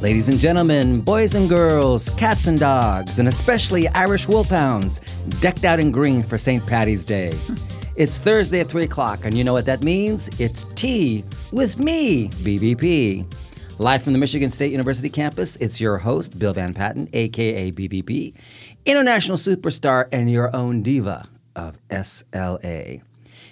[0.00, 5.00] Ladies and gentlemen, boys and girls, cats and dogs, and especially Irish wolfhounds,
[5.40, 6.64] decked out in green for St.
[6.64, 7.32] Patty's Day.
[7.96, 10.28] It's Thursday at 3 o'clock, and you know what that means?
[10.38, 13.26] It's tea with me, BVP.
[13.80, 18.34] Live from the Michigan State University campus, it's your host, Bill VanPatten, aka BVP,
[18.86, 23.02] international superstar and your own diva of SLA.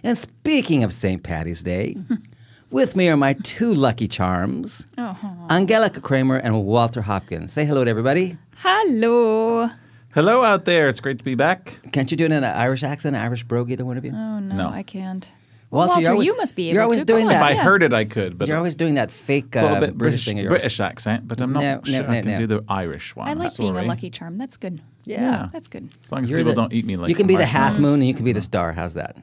[0.04, 1.24] And speaking of St.
[1.24, 1.96] Patty's Day,
[2.70, 5.28] with me are my two lucky charms, uh-huh.
[5.50, 7.52] Angelica Kramer and Walter Hopkins.
[7.52, 8.37] Say hello to everybody.
[8.56, 9.68] Hello.
[10.14, 10.88] Hello out there.
[10.88, 11.78] It's great to be back.
[11.92, 14.12] Can't you do it in an Irish accent, Irish brogue, either one of you?
[14.12, 14.68] Oh no, No.
[14.70, 15.30] I can't.
[15.70, 17.04] Walter, Walter, you're always- you must be able you're always to.
[17.04, 17.37] doing that.
[17.37, 17.62] If I yeah.
[17.64, 20.38] heard it, I could, but You're always doing that fake uh, bit British, British, thing
[20.38, 20.48] yours.
[20.48, 22.38] British accent, but I'm not No, sure no, I can no.
[22.38, 23.29] do the Irish one.
[23.29, 24.38] I like being a lucky charm.
[24.38, 24.80] That's good.
[25.04, 25.48] Yeah.
[25.52, 25.88] That's good.
[26.04, 27.79] As long as You're people the- don't eat me like you can be the half
[27.79, 28.73] moon and you can be the star.
[28.73, 29.16] How's that?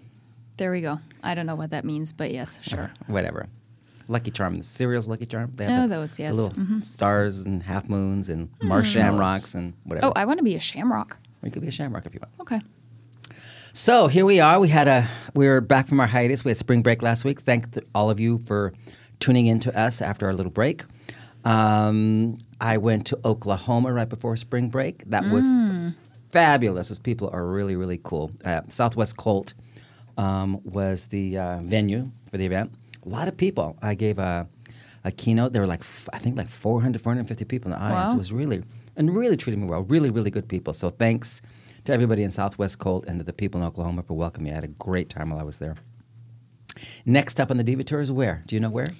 [0.57, 0.99] There we go.
[1.23, 2.91] I don't know what that means, but yes, sure.
[3.07, 3.47] Whatever.
[4.07, 4.57] Lucky Charm.
[4.57, 5.51] The cereal's Lucky Charm.
[5.55, 6.35] They Oh, the, those, the yes.
[6.35, 6.85] little Mhm.
[6.85, 8.91] stars and half moons and Marshmallows.
[8.91, 10.07] shamrocks and whatever.
[10.07, 11.17] Oh, I want to be a shamrock.
[11.41, 12.33] or you could be a shamrock if you want.
[12.41, 12.61] Okay.
[13.73, 14.59] So here we are.
[14.59, 16.45] We had a we were back from our hiatus.
[16.45, 17.41] We had spring break last week.
[17.41, 18.71] Thank th- all of you for
[19.19, 20.83] tuning in to us after our little break.
[21.43, 25.03] Um, I went to Oklahoma right before spring break.
[25.09, 25.45] That was
[26.31, 26.89] fabulous.
[26.89, 28.31] Those people are really really cool.
[28.45, 29.53] Uh, Southwest COLT
[30.17, 32.71] um, was the uh, venue for the event.
[33.05, 33.77] A lot of people.
[33.81, 34.47] I gave a
[35.03, 35.51] a keynote.
[35.53, 38.11] There were like f- I think like 400 450 people in the audience.
[38.11, 38.15] Wow.
[38.15, 38.63] It was really
[38.95, 39.81] and really treated me well.
[39.83, 40.73] Really really good people.
[40.73, 41.41] So thanks
[41.85, 44.51] to everybody in Southwest COLT and to the people in Oklahoma for welcoming me.
[44.51, 45.75] I had a great time while I was there.
[47.05, 48.43] Next up on the Diva Tour is where?
[48.47, 48.93] Do you know where?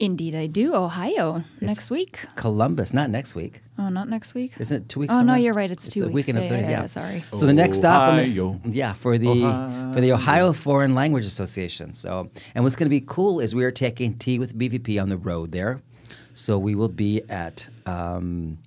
[0.00, 0.74] Indeed, I do.
[0.74, 2.20] Ohio next week.
[2.36, 3.62] Columbus, not next week.
[3.78, 4.52] Oh, not next week.
[4.58, 5.12] Isn't it two weeks?
[5.12, 5.38] Oh from no, now?
[5.38, 5.70] you're right.
[5.70, 6.28] It's two the weeks.
[6.28, 6.80] weekend of yeah, the- yeah, yeah.
[6.82, 7.20] yeah, Sorry.
[7.30, 11.94] So the next stop, on the- yeah, for the for the Ohio Foreign Language Association.
[11.94, 15.08] So, and what's going to be cool is we are taking tea with BVP on
[15.08, 15.82] the road there.
[16.32, 18.58] So we will be at um,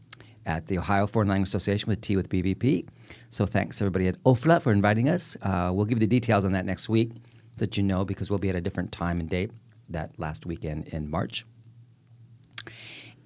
[0.46, 2.88] at the Ohio Foreign Language Association with tea with BVP.
[3.30, 5.38] So thanks everybody at OFLA for inviting us.
[5.42, 7.12] Uh, we'll give you the details on that next week,
[7.56, 9.52] so that you know because we'll be at a different time and date
[9.94, 11.46] that last weekend in March.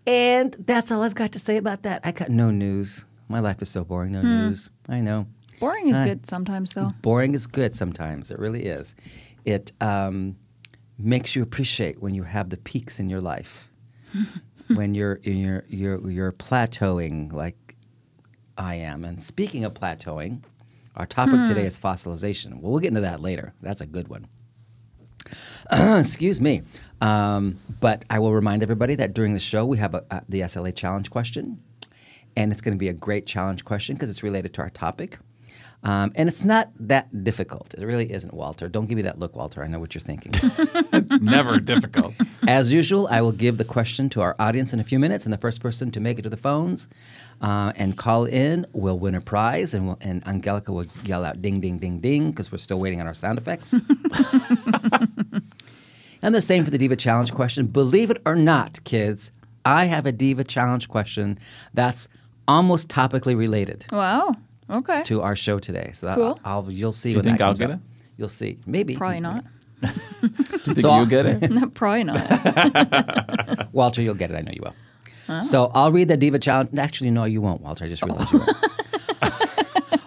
[0.07, 2.01] And that's all I've got to say about that.
[2.03, 3.05] I got no news.
[3.27, 4.11] My life is so boring.
[4.11, 4.69] No news.
[4.87, 5.25] I know.
[5.59, 6.91] Boring is Uh, good sometimes, though.
[7.01, 8.29] Boring is good sometimes.
[8.29, 8.93] It really is.
[9.45, 10.35] It um,
[10.97, 13.71] makes you appreciate when you have the peaks in your life,
[14.67, 17.75] when you're you're you're you're plateauing like
[18.57, 19.05] I am.
[19.05, 20.43] And speaking of plateauing,
[20.95, 22.59] our topic today is fossilization.
[22.59, 23.53] Well, we'll get into that later.
[23.61, 24.27] That's a good one.
[25.71, 26.61] Excuse me.
[27.01, 30.41] Um, but I will remind everybody that during the show we have a, a, the
[30.41, 31.59] SLA challenge question,
[32.35, 35.19] and it's going to be a great challenge question because it's related to our topic.
[35.85, 37.75] Um, and it's not that difficult.
[37.77, 38.67] It really isn't, Walter.
[38.67, 39.63] Don't give me that look, Walter.
[39.63, 40.33] I know what you're thinking.
[40.93, 42.13] It's never difficult.
[42.47, 45.33] As usual, I will give the question to our audience in a few minutes, and
[45.33, 46.89] the first person to make it to the phones
[47.41, 51.41] uh, and call in will win a prize, and, we'll, and Angelica will yell out
[51.41, 53.75] "ding, ding, ding, ding" because we're still waiting on our sound effects.
[56.25, 57.67] and the same for the Diva Challenge question.
[57.67, 59.31] Believe it or not, kids,
[59.63, 61.37] I have a Diva Challenge question
[61.73, 62.07] that's
[62.47, 64.35] almost topically related Wow.
[64.69, 65.03] Okay.
[65.03, 65.91] to our show today.
[65.93, 66.39] So that- Cool.
[66.43, 67.11] I'll, you'll see.
[67.11, 67.79] you when think that I'll comes get up.
[67.79, 67.85] it?
[68.17, 68.57] You'll see.
[68.65, 68.95] Maybe.
[68.95, 69.43] Probably not.
[69.81, 69.87] Do
[70.23, 71.73] you think So- you'll get it?
[71.75, 73.73] Probably not.
[73.73, 74.35] Walter, you'll get it.
[74.37, 74.75] I know you will.
[75.29, 75.41] Oh.
[75.41, 76.77] So I'll read the Diva Challenge.
[76.77, 77.85] Actually, no, you won't, Walter.
[77.85, 78.57] I just realized you won't.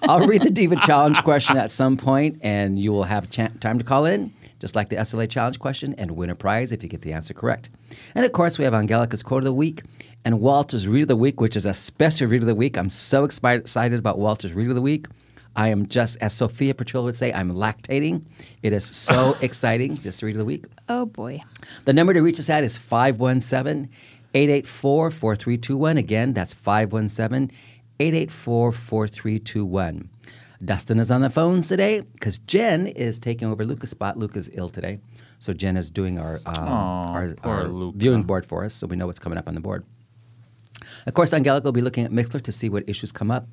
[0.03, 3.79] I'll read the Diva Challenge question at some point, and you will have cha- time
[3.79, 6.89] to call in, just like the SLA Challenge question, and win a prize if you
[6.89, 7.71] get the answer correct.
[8.15, 9.83] And of course, we have Angelica's Quote of the Week
[10.25, 12.77] and Walter's Read of the Week, which is a special Read of the Week.
[12.77, 15.07] I'm so excited about Walter's Read of the Week.
[15.57, 18.23] I am just, as Sophia Petrillo would say, I'm lactating.
[18.63, 20.67] It is so exciting, this Read of the Week.
[20.89, 21.43] oh boy.
[21.85, 23.89] The number to reach us at is 517
[24.35, 25.97] 884 4321.
[25.97, 27.51] Again, that's 517
[27.99, 30.09] 884 4321.
[30.65, 34.17] Dustin is on the phones today because Jen is taking over Luca's spot.
[34.17, 34.99] Luca's ill today.
[35.39, 38.97] So Jen is doing our, um, Aw, our, our viewing board for us so we
[38.97, 39.85] know what's coming up on the board.
[41.07, 43.47] Of course, Angelica will be looking at Mixlr to see what issues come up.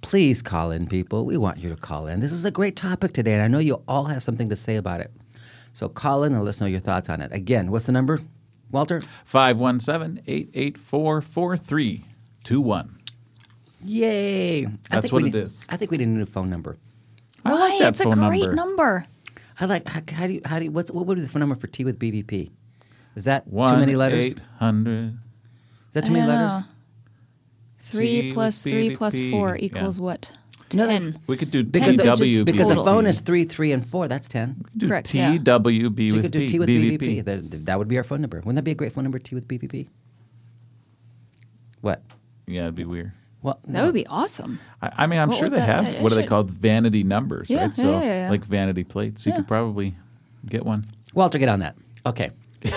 [0.00, 1.26] Please call in, people.
[1.26, 2.20] We want you to call in.
[2.20, 4.76] This is a great topic today, and I know you all have something to say
[4.76, 5.12] about it.
[5.74, 7.32] So call in and let us know your thoughts on it.
[7.32, 8.20] Again, what's the number,
[8.70, 9.02] Walter?
[9.24, 12.99] 517 884 4321.
[13.84, 14.66] Yay!
[14.66, 15.64] I That's think what we it need- is.
[15.68, 16.76] I think we need a new phone number.
[17.44, 17.58] I Why?
[17.58, 18.54] like that it's a phone great number.
[18.54, 19.06] number.
[19.58, 19.86] I like.
[19.88, 20.40] How, how do you?
[20.44, 20.70] How do you?
[20.70, 22.50] What's what would be the phone number for T with BVP?
[23.16, 24.36] Is that One too many letters?
[24.36, 25.08] 800.
[25.08, 25.14] Is
[25.94, 26.60] that too I many don't letters?
[26.60, 26.66] know.
[27.78, 29.64] Three T plus with three plus BVP, four yeah.
[29.64, 30.30] equals what?
[30.72, 31.16] No, that- Ten.
[31.26, 34.06] We could do Because Ten a, because a phone is three, three, and four.
[34.06, 34.64] That's ten.
[34.76, 35.34] do Correct, yeah.
[35.36, 36.98] TWB So you with could do P, T with BVP.
[36.98, 37.24] BBP.
[37.24, 38.36] That, that would be our phone number.
[38.38, 39.18] Wouldn't that be a great phone number?
[39.18, 39.88] T with BVP.
[41.80, 42.02] What?
[42.46, 43.12] Yeah, it'd be weird.
[43.42, 44.58] Well, That would be awesome.
[44.82, 45.88] I, I mean, I'm What sure they that- have.
[45.88, 46.50] I- I what are they called?
[46.50, 47.74] Vanity numbers, Yeah, right?
[47.74, 48.30] So yeah, yeah, yeah.
[48.30, 49.24] like vanity plates.
[49.24, 49.36] You Yeah.
[49.38, 49.96] could probably
[50.46, 50.84] get one
[51.14, 51.74] Walter, get on that.
[52.06, 52.30] Okay.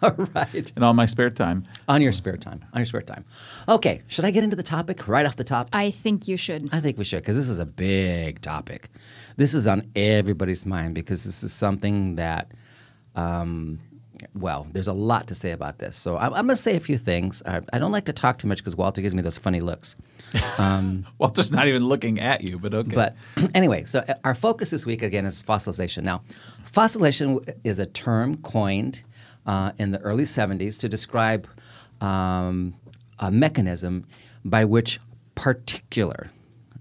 [0.00, 0.72] All right.
[0.76, 1.64] in all my spare time.
[1.88, 2.60] On your spare time.
[2.72, 3.24] On your spare time.
[3.68, 4.02] Okay.
[4.06, 5.68] Should I get into the topic right off the top?
[5.72, 6.68] I think you should.
[6.72, 8.90] I think we should because this is a big topic.
[9.36, 12.52] This is on everybody's mind because this is something that,
[13.16, 13.80] um,
[14.34, 15.96] well, there's a lot to say about this.
[15.96, 17.42] So I'm, I'm going to say a few things.
[17.46, 19.96] I, I don't like to talk too much because Walter gives me those funny looks.
[21.18, 22.94] Walter's not even looking at you, but okay.
[22.94, 23.16] But
[23.54, 26.02] anyway, so uh, our focus this week again is fossilization.
[26.02, 26.22] Now,
[26.70, 29.02] fossilization is a term coined
[29.46, 31.48] uh, in the early 70s to describe
[32.00, 32.74] um,
[33.18, 34.04] a mechanism
[34.44, 35.00] by which
[35.34, 36.30] particular,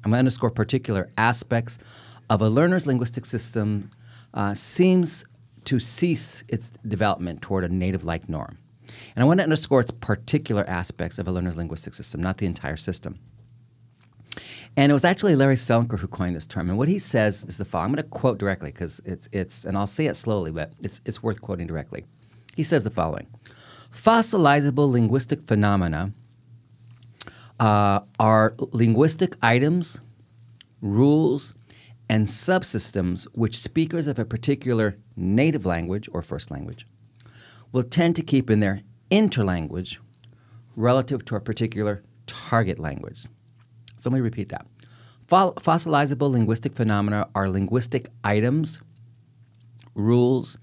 [0.03, 1.79] I'm going to underscore particular aspects
[2.29, 3.89] of a learner's linguistic system
[4.33, 5.25] uh, seems
[5.67, 8.57] to cease its development toward a native like norm.
[9.15, 12.45] And I want to underscore its particular aspects of a learner's linguistic system, not the
[12.45, 13.19] entire system.
[14.77, 16.69] And it was actually Larry Selinker who coined this term.
[16.69, 17.89] And what he says is the following.
[17.89, 21.01] I'm going to quote directly because it's, it's, and I'll say it slowly, but it's,
[21.03, 22.05] it's worth quoting directly.
[22.55, 23.27] He says the following
[23.91, 26.13] Fossilizable linguistic phenomena
[27.59, 29.99] uh, are linguistic items,
[30.81, 31.55] rules,
[32.09, 36.87] and subsystems which speakers of a particular native language or first language
[37.71, 38.81] will tend to keep in their
[39.11, 39.97] interlanguage
[40.75, 43.23] relative to a particular target language.
[43.97, 44.65] So let me repeat that.
[45.27, 48.79] Fo- Fossilizable linguistic phenomena are linguistic items,
[49.95, 50.57] rules,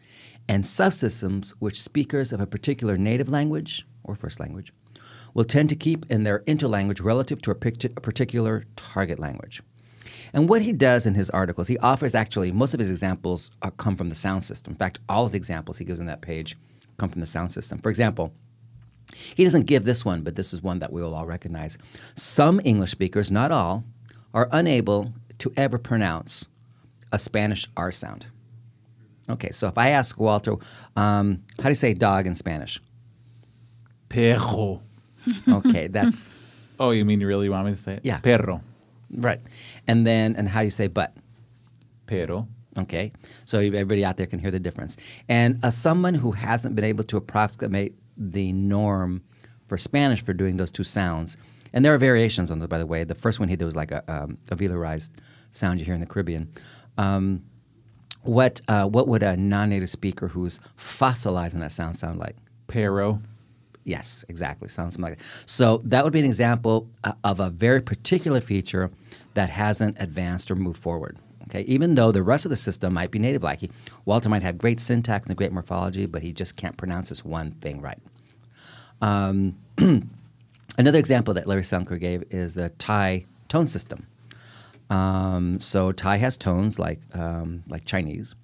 [0.48, 4.72] and subsystems which speakers of a particular native language or first language
[5.34, 9.62] will tend to keep in their interlanguage relative to a particular target language.
[10.34, 13.70] And what he does in his articles, he offers actually most of his examples uh,
[13.70, 14.72] come from the sound system.
[14.72, 16.56] In fact, all of the examples he gives in that page
[16.98, 17.78] come from the sound system.
[17.78, 18.32] For example,
[19.36, 21.78] he doesn't give this one, but this is one that we will all recognize.
[22.16, 23.84] Some English speakers, not all,
[24.34, 26.48] are unable to ever pronounce
[27.12, 28.26] a Spanish R sound.
[29.30, 30.56] Okay, so if I ask Walter,
[30.96, 32.80] um, how do you say dog in Spanish?
[34.14, 34.80] perro.
[35.48, 36.32] Okay, that's
[36.78, 38.00] Oh, you mean you really want me to say it?
[38.02, 38.18] Yeah.
[38.18, 38.60] Perro.
[39.10, 39.40] Right.
[39.86, 41.14] And then, and how do you say but?
[42.06, 42.48] Pero.
[42.76, 43.12] Okay,
[43.44, 44.96] so everybody out there can hear the difference.
[45.28, 49.22] And as someone who hasn't been able to approximate the norm
[49.68, 51.36] for Spanish for doing those two sounds,
[51.72, 53.04] and there are variations on this, by the way.
[53.04, 55.10] The first one he did was like a, um, a velarized
[55.52, 56.50] sound you hear in the Caribbean.
[56.98, 57.44] Um,
[58.22, 62.36] what uh, what would a non-native speaker who's fossilizing that sound sound like?
[62.66, 63.20] Pero.
[63.84, 64.68] Yes, exactly.
[64.68, 65.42] Sounds something like that.
[65.46, 68.90] So that would be an example uh, of a very particular feature
[69.34, 71.18] that hasn't advanced or moved forward.
[71.44, 73.70] Okay, even though the rest of the system might be native-like, he,
[74.06, 77.50] Walter might have great syntax and great morphology, but he just can't pronounce this one
[77.52, 77.98] thing right.
[79.02, 79.58] Um,
[80.78, 84.06] another example that Larry Selinker gave is the Thai tone system.
[84.88, 88.34] Um, so Thai has tones like um, like Chinese,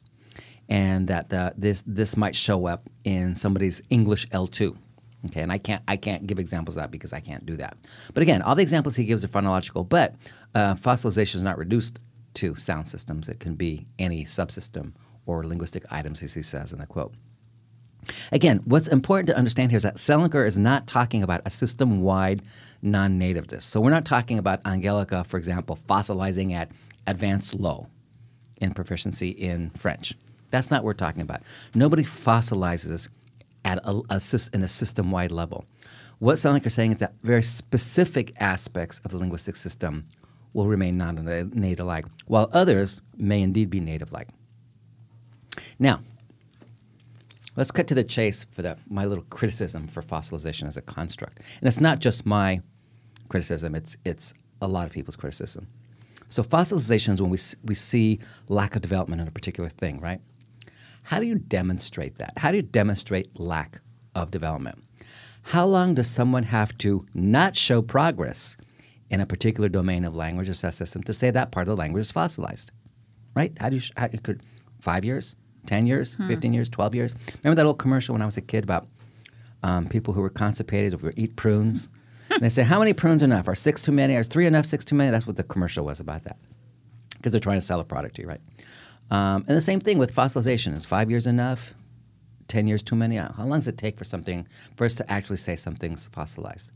[0.69, 4.76] and that the, this this might show up in somebody's English L2.
[5.26, 7.76] Okay, and I can't I can't give examples of that because I can't do that.
[8.14, 9.87] But again, all the examples he gives are phonological.
[9.88, 10.14] But
[10.54, 12.00] uh, fossilization is not reduced
[12.35, 13.28] to sound systems.
[13.28, 14.92] It can be any subsystem
[15.26, 17.14] or linguistic items, as he says in the quote.
[18.33, 22.00] Again, what's important to understand here is that Selinker is not talking about a system
[22.00, 22.42] wide
[22.83, 23.64] non nativeness.
[23.64, 26.71] So we're not talking about Angelica, for example, fossilizing at
[27.06, 27.88] advanced low
[28.61, 30.14] in proficiency in French.
[30.50, 31.42] That's not what we're talking about.
[31.75, 33.09] Nobody fossilizes
[33.64, 34.21] at a, a,
[34.52, 35.64] in a system wide level.
[36.19, 40.05] What Selinker is saying is that very specific aspects of the linguistic system
[40.52, 41.25] will remain non
[41.55, 44.29] native like, while others may indeed be native like.
[45.79, 46.00] Now,
[47.57, 51.38] let's cut to the chase for the, my little criticism for fossilization as a construct.
[51.61, 52.61] And it's not just my
[53.29, 55.67] criticism, it's, it's a lot of people's criticism.
[56.29, 60.21] So, fossilization is when we, we see lack of development in a particular thing, right?
[61.02, 62.35] How do you demonstrate that?
[62.37, 63.80] How do you demonstrate lack
[64.14, 64.83] of development?
[65.42, 68.57] How long does someone have to not show progress
[69.09, 72.02] in a particular domain of language or system to say that part of the language
[72.02, 72.71] is fossilized?
[73.35, 73.57] Right?
[73.59, 74.42] How do you, how, it could,
[74.80, 77.14] five years, 10 years, 15 years, 12 years?
[77.42, 78.87] Remember that old commercial when I was a kid about
[79.62, 81.88] um, people who were constipated or eat prunes?
[82.30, 83.49] and they say, how many prunes are enough?
[83.49, 84.14] Are six too many?
[84.14, 84.66] Are three enough?
[84.66, 85.11] Six too many?
[85.11, 86.37] That's what the commercial was about that.
[87.16, 88.40] Because they're trying to sell a product to you, right?
[89.11, 90.75] Um, and the same thing with fossilization.
[90.75, 91.75] Is five years enough?
[92.49, 93.17] 10 years too many?
[93.17, 96.73] How long does it take for something, for us to actually say something's fossilized?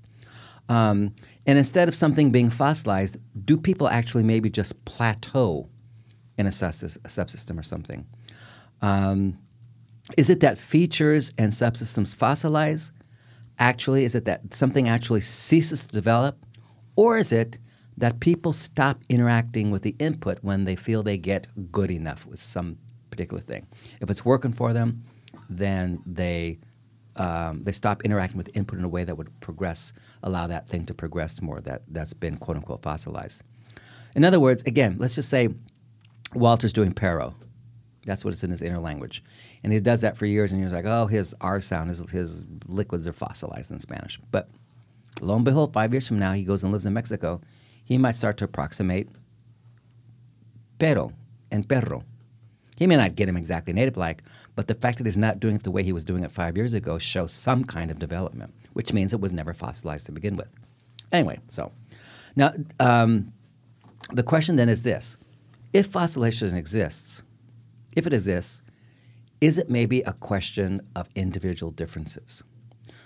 [0.69, 1.15] Um,
[1.47, 5.69] and instead of something being fossilized, do people actually maybe just plateau
[6.39, 8.07] in a, sus- a subsystem or something?
[8.81, 9.39] Um,
[10.17, 12.93] is it that features and subsystems fossilize,
[13.59, 16.39] actually is it that something actually ceases to develop,
[16.97, 17.59] or is it
[17.97, 22.41] that people stop interacting with the input when they feel they get good enough with
[22.41, 22.79] some
[23.11, 23.67] particular thing?
[24.01, 25.05] If it's working for them,
[25.49, 26.59] then they
[27.17, 29.93] um, they stop interacting with input in a way that would progress,
[30.25, 31.61] allow that thing to progress more.
[31.61, 33.43] That that's been quote unquote fossilized.
[34.15, 35.49] In other words, again, let's just say
[36.35, 37.35] Walter's doing Pero.
[38.07, 39.21] That's what it's in his interlanguage.
[39.63, 42.45] And he does that for years, and he's like, oh, his R sound, his, his
[42.67, 44.21] liquids are fossilized in Spanish.
[44.31, 44.51] But
[45.21, 47.41] lo and behold, five years from now, he goes and lives in Mexico.
[47.85, 49.09] He might start to approximate
[50.79, 51.13] pero
[51.51, 52.05] and perro.
[52.77, 54.23] He may not get him exactly native like,
[54.57, 56.57] but the fact that he's not doing it the way he was doing it five
[56.57, 60.37] years ago shows some kind of development, which means it was never fossilized to begin
[60.37, 60.53] with.
[61.13, 61.71] Anyway, so
[62.35, 63.33] now um,
[64.13, 65.17] the question then is this
[65.73, 67.23] if fossilization exists,
[67.97, 68.63] if it exists,
[69.41, 72.43] is it maybe a question of individual differences?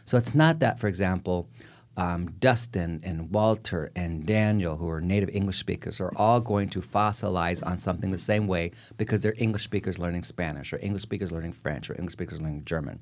[0.04, 1.48] So it's not that, for example,
[1.98, 6.80] um, Dustin and Walter and Daniel, who are native English speakers, are all going to
[6.80, 11.32] fossilize on something the same way because they're English speakers learning Spanish, or English speakers
[11.32, 13.00] learning French, or English speakers learning German.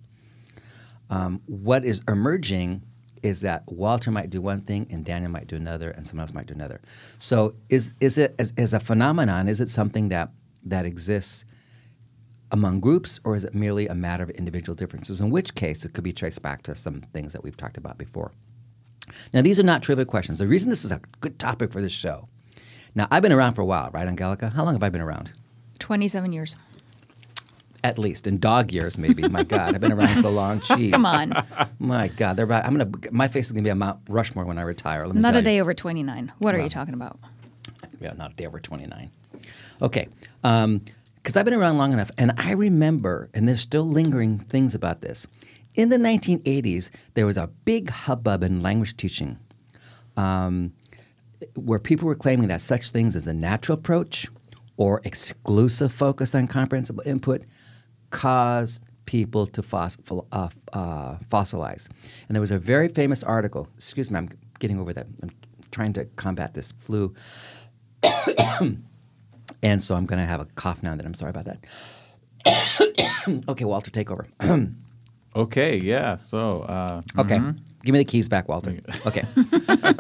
[1.10, 2.82] Um, what is emerging
[3.22, 6.32] is that Walter might do one thing and Daniel might do another, and someone else
[6.32, 6.80] might do another.
[7.18, 9.46] So, is is it as, as a phenomenon?
[9.46, 10.30] Is it something that
[10.64, 11.44] that exists
[12.50, 15.20] among groups, or is it merely a matter of individual differences?
[15.20, 17.98] In which case, it could be traced back to some things that we've talked about
[17.98, 18.32] before.
[19.32, 20.38] Now, these are not trivial questions.
[20.38, 22.28] The reason this is a good topic for this show.
[22.94, 24.48] Now, I've been around for a while, right, Angelica?
[24.50, 25.32] How long have I been around?
[25.78, 26.56] 27 years.
[27.84, 29.28] At least in dog years, maybe.
[29.28, 30.60] My God, I've been around so long.
[30.62, 30.90] Jeez.
[30.90, 31.34] Come on.
[31.78, 32.90] My God, they're about, I'm gonna.
[33.12, 35.06] My face is gonna be a Mount Rushmore when I retire.
[35.06, 35.60] Let me Not a day you.
[35.60, 36.32] over 29.
[36.38, 37.18] What are you talking about?
[38.00, 39.10] Yeah, not a day over 29.
[39.82, 40.08] Okay.
[40.42, 40.80] Um,
[41.16, 45.00] because I've been around long enough, and I remember, and there's still lingering things about
[45.00, 45.26] this.
[45.76, 49.38] In the 1980s, there was a big hubbub in language teaching
[50.16, 50.73] um,
[51.54, 54.26] where people were claiming that such things as a natural approach
[54.78, 57.45] or exclusive focus on comprehensible input
[58.09, 61.88] caused people to uh, uh, fossilize.
[62.28, 63.68] And there was a very famous article.
[63.76, 65.06] Excuse me, I'm getting over that.
[65.23, 65.30] I'm
[65.71, 67.14] trying to combat this flu.
[69.62, 71.04] and so I'm going to have a cough now that.
[71.04, 71.64] I'm sorry about that.
[73.49, 74.26] okay, Walter, take over.
[75.36, 76.16] Okay, yeah.
[76.16, 77.40] So, uh, Okay.
[77.84, 78.80] Give me the keys back, Walter.
[79.06, 79.22] Okay.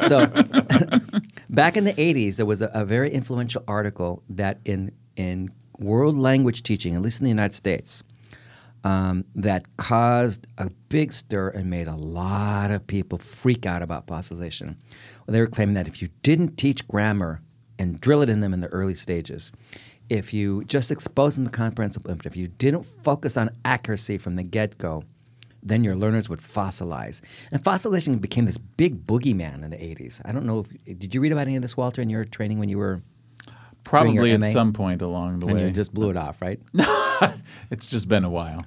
[0.00, 0.26] so,
[1.50, 6.16] back in the 80s, there was a, a very influential article that in, in world
[6.18, 8.02] language teaching, at least in the United States,
[8.82, 14.06] um, that caused a big stir and made a lot of people freak out about
[14.06, 14.76] fossilization.
[15.26, 17.40] Well, they were claiming that if you didn't teach grammar
[17.78, 19.52] and drill it in them in the early stages,
[20.08, 24.36] if you just expose them to comprehensible input, if you didn't focus on accuracy from
[24.36, 25.02] the get go,
[25.66, 27.22] then your learners would fossilize.
[27.50, 30.20] And fossilization became this big boogeyman in the 80s.
[30.24, 32.58] I don't know if, did you read about any of this, Walter, in your training
[32.58, 33.02] when you were,
[33.84, 34.46] probably at MA?
[34.46, 35.64] some point along the and way.
[35.64, 36.60] you just blew it off, right?
[37.70, 38.64] it's just been a while.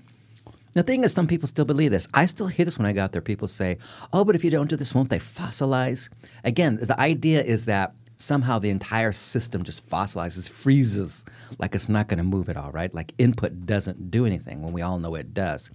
[0.73, 2.07] The thing is, some people still believe this.
[2.13, 3.21] I still hear this when I go out there.
[3.21, 3.79] People say,
[4.13, 6.09] "Oh, but if you don't do this, won't they fossilize?"
[6.43, 11.23] Again, the idea is that somehow the entire system just fossilizes, freezes,
[11.57, 12.93] like it's not going to move at all, right?
[12.93, 15.71] Like input doesn't do anything when we all know it does.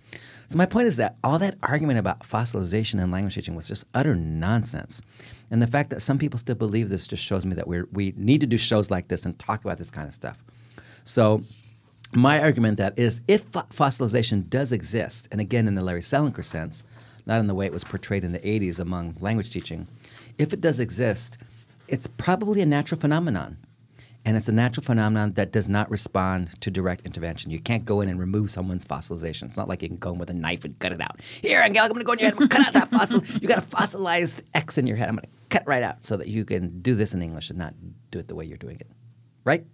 [0.49, 3.87] So my point is that all that argument about fossilization in language teaching was just
[3.95, 5.01] utter nonsense.
[5.51, 8.13] And the fact that some people still believe this just shows me that we we
[8.17, 10.45] need to do shows like this and talk about this kind of stuff.
[11.05, 11.43] So
[12.13, 16.45] my argument that is if fo- fossilization does exist, and again in the Larry Selinker
[16.45, 16.85] sense,
[17.27, 19.89] not in the way it was portrayed in the 80s among language teaching,
[20.39, 21.39] if it does exist,
[21.89, 23.59] it's probably a natural phenomenon.
[24.27, 27.51] And it's a natural phenomenon that does not respond to direct intervention.
[27.51, 29.43] You can't go in and remove someone's fossilization.
[29.45, 31.21] It's not like you can go in with a knife and cut it out.
[31.21, 32.35] Here, Angelica, I'm going to go in your head.
[32.35, 33.23] I'm gonna cut out that fossil.
[33.39, 35.09] You got a fossilized X in your head.
[35.11, 37.51] I'm going to cut it right out so that you can do this in English
[37.51, 37.75] and not
[38.11, 38.89] do it the way you're doing it.
[39.45, 39.67] Right?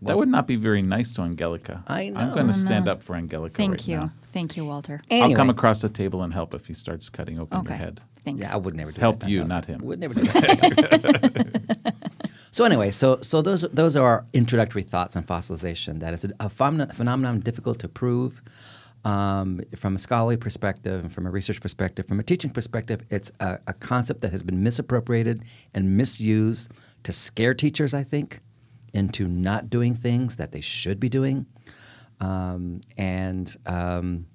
[0.00, 1.84] that would not be very nice to Angelica.
[1.86, 2.20] I know.
[2.20, 3.96] I'm going to stand up for Angelica Thank right you.
[3.98, 4.12] now.
[4.32, 5.02] Thank you, Walter.
[5.10, 7.74] I'll come across the table and help if he starts cutting open okay.
[7.74, 8.00] your head.
[8.24, 8.40] Thanks.
[8.46, 9.28] Yeah, I would never do Help that.
[9.28, 9.80] you, No, not him.
[9.82, 11.94] Would never do that.
[12.52, 16.00] so anyway, so so those those are our introductory thoughts on fossilization.
[16.00, 18.40] That is a, a phenom- phenomenon difficult to prove.
[19.04, 23.32] Um, from a scholarly perspective, and from a research perspective, from a teaching perspective, it's
[23.40, 25.42] a, a concept that has been misappropriated
[25.74, 26.70] and misused
[27.02, 28.38] to scare teachers, I think,
[28.94, 31.46] into not doing things that they should be doing,
[32.20, 34.26] um, and um,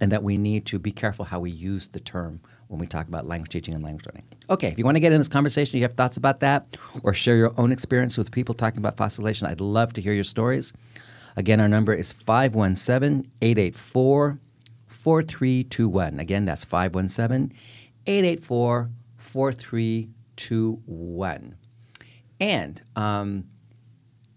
[0.00, 3.08] and that we need to be careful how we use the term when we talk
[3.08, 4.24] about language teaching and language learning.
[4.48, 7.12] Okay, if you want to get in this conversation, you have thoughts about that, or
[7.12, 10.72] share your own experience with people talking about fossilization, I'd love to hear your stories.
[11.36, 14.38] Again, our number is 517 884
[14.86, 16.20] 4321.
[16.20, 17.52] Again, that's 517
[18.06, 21.56] 884 4321.
[22.40, 23.44] And um,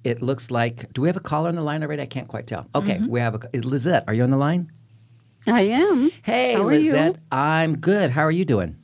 [0.03, 2.01] it looks like, do we have a caller on the line already?
[2.01, 2.67] I can't quite tell.
[2.75, 4.71] Okay, we have a, Lizette, are you on the line?
[5.47, 6.09] I am.
[6.23, 7.17] Hey, How Lizette.
[7.31, 8.11] I'm good.
[8.11, 8.77] How are you doing?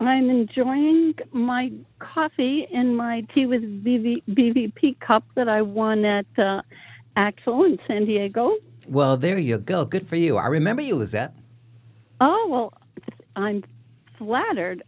[0.00, 6.26] I'm enjoying my coffee in my tea with BV, BVP cup that I won at
[6.38, 6.62] uh,
[7.16, 8.56] ACTFL in San Diego.
[8.88, 9.84] Well, there you go.
[9.84, 10.38] Good for you.
[10.38, 11.34] I remember you, Lizette.
[12.20, 12.72] Oh well,
[13.36, 13.62] I'm
[14.16, 14.82] flattered.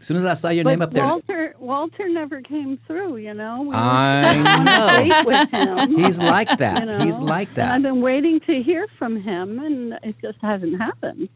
[0.00, 3.16] As soon as I saw your But name up there, Walter Walter never came through.
[3.16, 5.24] You know, we I know.
[5.26, 6.80] With him, He's like that.
[6.80, 6.98] You know?
[6.98, 7.74] He's like that.
[7.74, 11.28] And I've been waiting to hear from him, and it just hasn't happened.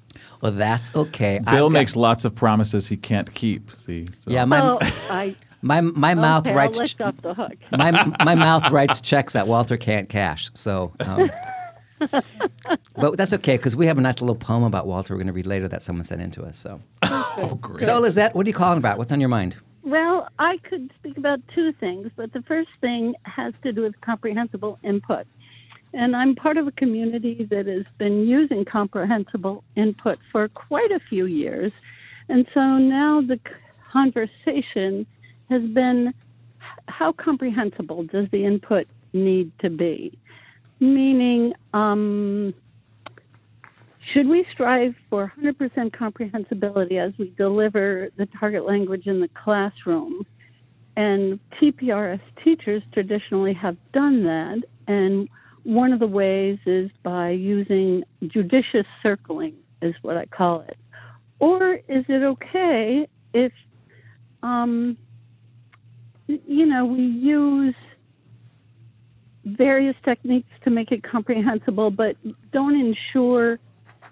[0.42, 1.38] Well, that's okay.
[1.38, 3.70] I've Bill got- makes lots of promises he can't keep.
[3.72, 4.30] See, so.
[4.30, 4.78] Yeah, my well,
[5.10, 7.54] I my my mouth okay, writes I'll let you off the hook.
[7.76, 7.90] my
[8.24, 10.50] my mouth writes checks that Walter can't cash.
[10.54, 11.30] So, um,
[12.96, 15.32] but that's okay because we have a nice little poem about Walter we're going to
[15.32, 16.58] read later that someone sent in to us.
[16.58, 17.82] So, oh, great.
[17.82, 18.98] so Lizette, what are you calling about?
[18.98, 19.56] What's on your mind?
[19.82, 24.00] Well, I could speak about two things, but the first thing has to do with
[24.00, 25.26] comprehensible input.
[25.92, 31.00] And I'm part of a community that has been using comprehensible input for quite a
[31.00, 31.72] few years.
[32.28, 33.40] And so now the
[33.90, 35.06] conversation
[35.48, 36.14] has been
[36.88, 40.16] how comprehensible does the input need to be?
[40.80, 42.54] Meaning, um,
[44.12, 50.26] should we strive for 100% comprehensibility as we deliver the target language in the classroom?
[50.96, 54.64] And TPRS teachers traditionally have done that.
[54.88, 55.28] And
[55.62, 60.78] one of the ways is by using judicious circling, is what I call it.
[61.38, 63.52] Or is it okay if,
[64.42, 64.96] um,
[66.26, 67.74] you know, we use
[69.44, 72.16] various techniques to make it comprehensible, but
[72.52, 73.58] don't ensure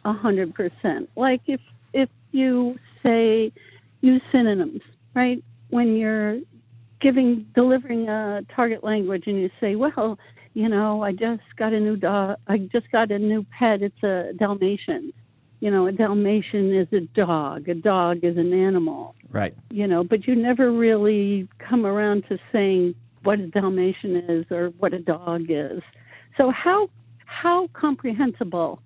[0.05, 1.09] a hundred percent.
[1.17, 1.61] Like if
[1.93, 3.53] if you say
[4.01, 4.83] use synonyms,
[5.14, 5.43] right?
[5.71, 6.38] When you're
[7.01, 10.19] giving delivering a target language and you say, well,
[10.55, 12.38] you know, I just got a new dog.
[12.49, 13.83] I just got a new pet.
[13.83, 15.12] It's a Dalmatian.
[15.61, 17.69] You know, a Dalmatian is a dog.
[17.69, 19.14] A dog is an animal.
[19.31, 19.55] Right.
[19.71, 24.69] You know, but you never really come around to saying what a Dalmatian is or
[24.79, 25.83] what a dog is.
[26.37, 26.91] So how
[27.25, 28.81] how comprehensible?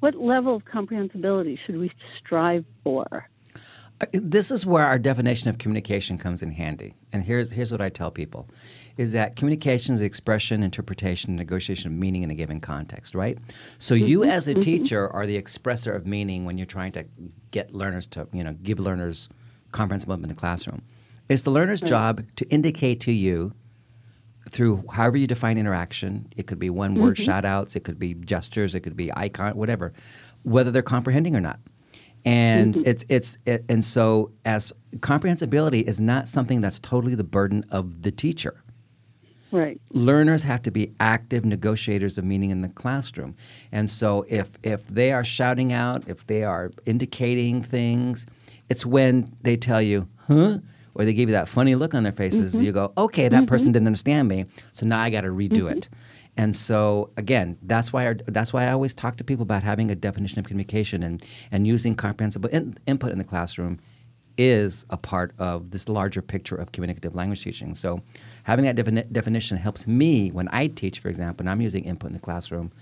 [0.00, 3.28] What level of comprehensibility should we strive for?
[4.00, 6.94] Uh, This is where our definition of communication comes in handy.
[7.12, 8.48] And here's here's what I tell people
[8.96, 13.38] is that communication is the expression, interpretation, negotiation of meaning in a given context, right?
[13.78, 17.06] So you as a teacher are the expresser of meaning when you're trying to
[17.52, 19.28] get learners to, you know, give learners
[19.70, 20.82] comprehensible in the classroom.
[21.28, 21.86] It's the learner's hmm.
[21.86, 23.52] job to indicate to you
[24.50, 26.26] through however you define interaction.
[26.36, 27.24] It could be one word mm-hmm.
[27.24, 29.92] shout outs, it could be gestures, it could be icon, whatever,
[30.42, 31.58] whether they're comprehending or not.
[32.24, 32.82] And mm-hmm.
[32.88, 38.02] it's it's it, and so as comprehensibility is not something that's totally the burden of
[38.02, 38.62] the teacher.
[39.50, 39.80] Right.
[39.90, 43.34] Learners have to be active negotiators of meaning in the classroom.
[43.70, 48.26] And so if if they are shouting out, if they are indicating things,
[48.68, 50.58] it's when they tell you, "Huh?"
[50.94, 52.54] Or they give you that funny look on their faces.
[52.54, 52.64] Mm-hmm.
[52.64, 53.72] You go, "Okay, that person mm-hmm.
[53.72, 55.94] didn't understand me, so now I got to redo it." Mm-hmm.
[56.36, 59.90] And so again, that's why our, that's why I always talk to people about having
[59.90, 63.78] a definition of communication and and using comprehensible in, input in the classroom
[64.38, 67.74] is a part of this larger picture of communicative language teaching.
[67.74, 68.00] So,
[68.44, 72.08] having that defini- definition helps me when I teach, for example, and I'm using input
[72.08, 72.72] in the classroom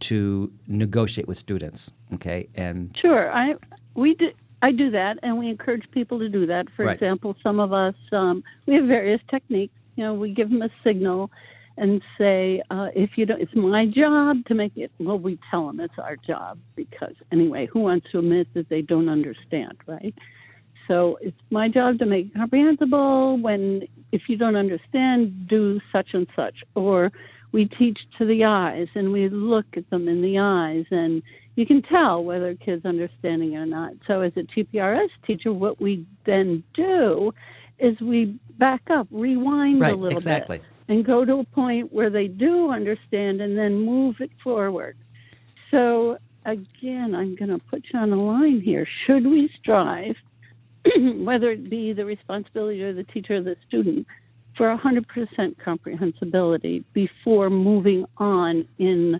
[0.00, 1.92] to negotiate with students.
[2.14, 3.32] Okay, and Sure.
[3.32, 3.54] I
[3.94, 6.68] we do I do that, and we encourage people to do that.
[6.76, 6.94] For Right.
[6.94, 9.74] example, some of us um, we have various techniques.
[9.96, 11.30] You know, we give them a signal
[11.76, 14.92] and say, uh, if you don't, it's my job to make it.
[15.00, 18.82] Well, we tell them it's our job because anyway, who wants to admit that they
[18.82, 20.14] don't understand, right?
[20.88, 23.38] So it's my job to make it comprehensible.
[23.38, 26.62] When if you don't understand, do such and such.
[26.74, 27.10] Or
[27.52, 31.22] we teach to the eyes and we look at them in the eyes, and
[31.54, 33.92] you can tell whether a kid's understanding or not.
[34.06, 37.34] So as a TPRS teacher, what we then do
[37.78, 40.58] is we back up, rewind Right, a little exactly.
[40.58, 44.96] bit, and go to a point where they do understand, and then move it forward.
[45.70, 48.86] So again, I'm going to put you on the line here.
[49.06, 50.16] Should we strive,
[50.96, 54.06] whether it be the responsibility of the teacher or the student,
[54.56, 59.18] for 100% comprehensibility before moving on in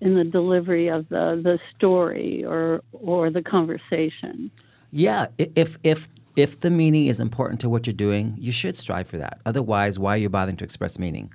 [0.00, 4.50] in the delivery of the, the story or or the conversation?
[4.90, 9.06] yeah, if if if the meaning is important to what you're doing, you should strive
[9.08, 9.40] for that.
[9.46, 11.32] Otherwise, why are you bothering to express meaning?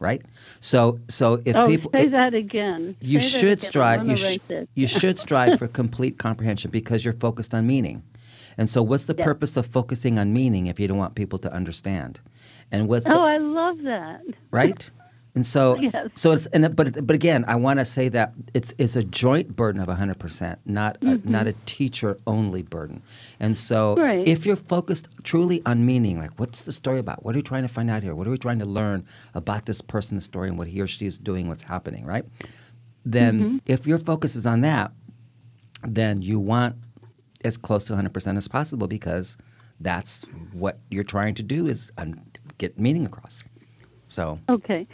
[0.00, 0.22] right?
[0.60, 2.94] So, so if oh, people, say it- that again.
[3.00, 3.70] you Say should again.
[3.70, 4.06] Strive.
[4.06, 4.38] You, sh-
[4.76, 8.04] you should strive for complete comprehension because you're focused on meaning.
[8.56, 9.24] And so, what's the Yeah.
[9.24, 12.20] purpose of focusing on meaning if you don't want people to understand?
[12.70, 14.20] And what's Oh, I love that.
[14.52, 14.88] right?
[15.38, 16.08] And so, Yes.
[16.14, 19.54] so it's and but but again, I want to say that it's it's a joint
[19.54, 23.02] burden of hundred percent, not a, not a teacher only burden.
[23.38, 24.02] And so, Mm-hmm.
[24.02, 24.28] Right.
[24.28, 27.24] if you're focused truly on meaning, like what's the story about?
[27.24, 28.14] What are we trying to find out here?
[28.16, 30.88] What are we trying to learn about this person, the story, and what he or
[30.88, 32.24] she is doing, what's happening, right?
[33.04, 33.56] Then, Mm-hmm.
[33.66, 34.90] if your focus is on that,
[35.86, 36.74] then you want
[37.44, 39.38] as close to 100% as possible because
[39.78, 42.20] that's what you're trying to do is un-
[42.58, 43.44] get meaning across.
[44.08, 44.86] So, Okay.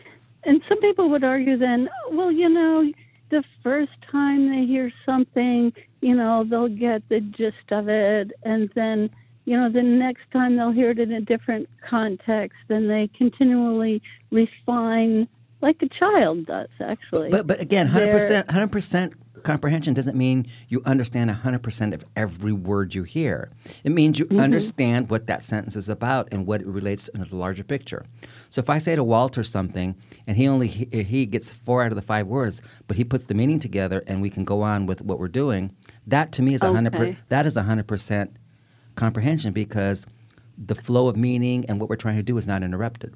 [0.47, 2.93] And some people would argue then, well, you know,
[3.31, 8.33] the first time they hear something, you know, they'll get the gist of it.
[8.43, 9.11] And then,
[9.45, 14.03] you know, the next time they'll hear it in a different context and they continually
[14.31, 15.29] refine
[15.61, 17.31] like a child does, actually.
[17.31, 22.53] But but again, 100% hundred percent comprehension doesn't mean you understand hundred percent of every
[22.53, 23.51] word you hear.
[23.85, 24.35] It means Mm-hmm.
[24.35, 28.05] you understand what that sentence is about and what it relates to the larger picture.
[28.51, 29.95] So if I say to Walter something
[30.27, 33.25] and he only he, he gets four out of the five words, but he puts
[33.27, 35.75] the meaning together and we can go on with what we're doing,
[36.07, 36.95] that to me is a hundred.
[36.95, 37.13] Okay.
[37.13, 38.37] Per, that is hundred percent
[38.95, 40.07] comprehension because
[40.57, 43.15] the flow of meaning and what we're trying to do is not interrupted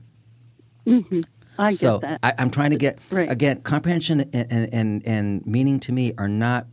[1.59, 2.21] I so get that.
[2.23, 3.31] I, I'm trying to get Right.
[3.31, 6.67] again comprehension and, and, and, meaning to me are not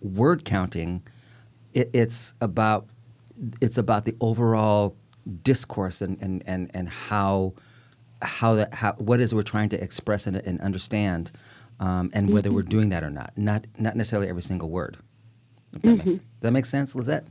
[0.00, 1.02] word counting.
[1.74, 2.86] It, it's about
[3.60, 4.96] it's about the overall
[5.42, 7.54] discourse and, and, and, and how
[8.20, 11.30] how that how what is we're trying to express and, and understand,
[11.80, 12.56] um, and whether Mm-hmm.
[12.56, 13.32] we're doing that or not.
[13.36, 14.96] Not not necessarily every single word.
[15.72, 16.08] If that Mm-hmm.
[16.08, 17.24] does that make sense, Lizette?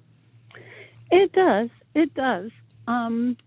[1.12, 1.70] It does.
[1.94, 2.52] It does.
[2.88, 3.38] Um,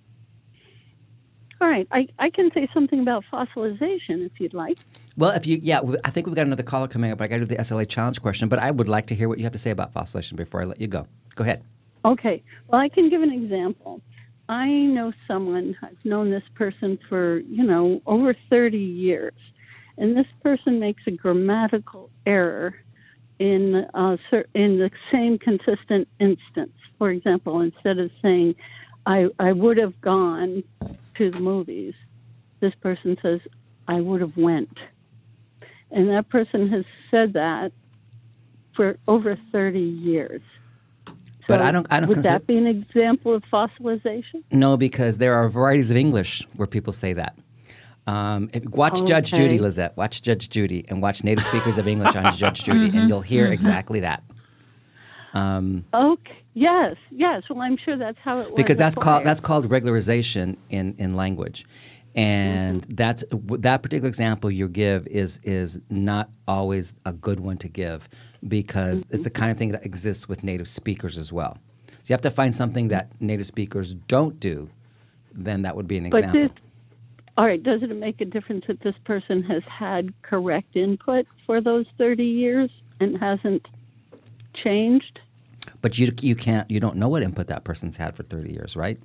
[1.61, 1.87] all right.
[1.91, 4.79] I, I can say something about fossilization if you'd like.
[5.17, 7.21] Well, if you, yeah, I think we've got another caller coming up.
[7.21, 9.39] I got to do the SLA challenge question, but I would like to hear what
[9.39, 11.07] you have to say about fossilization before I let you go.
[11.35, 11.63] Go ahead.
[12.05, 12.43] Okay.
[12.69, 14.01] Well, I can give an example.
[14.49, 19.35] I know someone, I've known this person for, you know, over 30 years.
[19.97, 22.75] And this person makes a grammatical error
[23.39, 24.17] in, uh,
[24.55, 26.73] in the same consistent instance.
[26.99, 28.57] For example, instead of saying,
[29.07, 30.65] I, I would have gone
[31.17, 31.95] to the movies,
[32.61, 33.41] this person says,
[33.89, 34.79] I would have went.
[35.91, 37.73] And that person has said that
[38.75, 40.43] for over 30 years.
[41.47, 44.43] But I don't- I don't Would consider- that be an example of fossilization?
[44.51, 47.39] No, because there are varieties of English where people say that.
[48.07, 49.97] Um, watch Judge Judy, Lizette.
[49.97, 53.47] Watch Judge Judy and watch native speakers of English on Judge Judy, and you'll hear
[53.47, 54.23] exactly that.
[55.35, 56.39] Okay.
[56.55, 56.97] Yes.
[57.11, 57.43] Yes.
[57.51, 58.57] Well, I'm sure that's how it was.
[58.57, 61.67] because that's called that's called regularization in, in language,
[62.15, 62.95] and Mm-hmm.
[62.95, 63.25] that's
[63.61, 68.09] that particular example you give is is not always a good one to give
[68.47, 69.41] because it's the Mm-hmm.
[69.41, 71.59] kind of thing that exists with native speakers as well.
[71.89, 74.69] So you have to find something that native speakers don't do,
[75.33, 76.43] then that would be an example.
[76.43, 76.53] this,
[77.37, 77.61] all right.
[77.61, 82.23] doesn't it make a difference that this person has had correct input for those 30
[82.25, 82.71] years
[83.01, 83.67] and hasn't
[84.63, 85.19] changed?
[85.83, 88.77] But you you can't you don't know what input that person's had for thirty years,
[88.77, 88.99] right?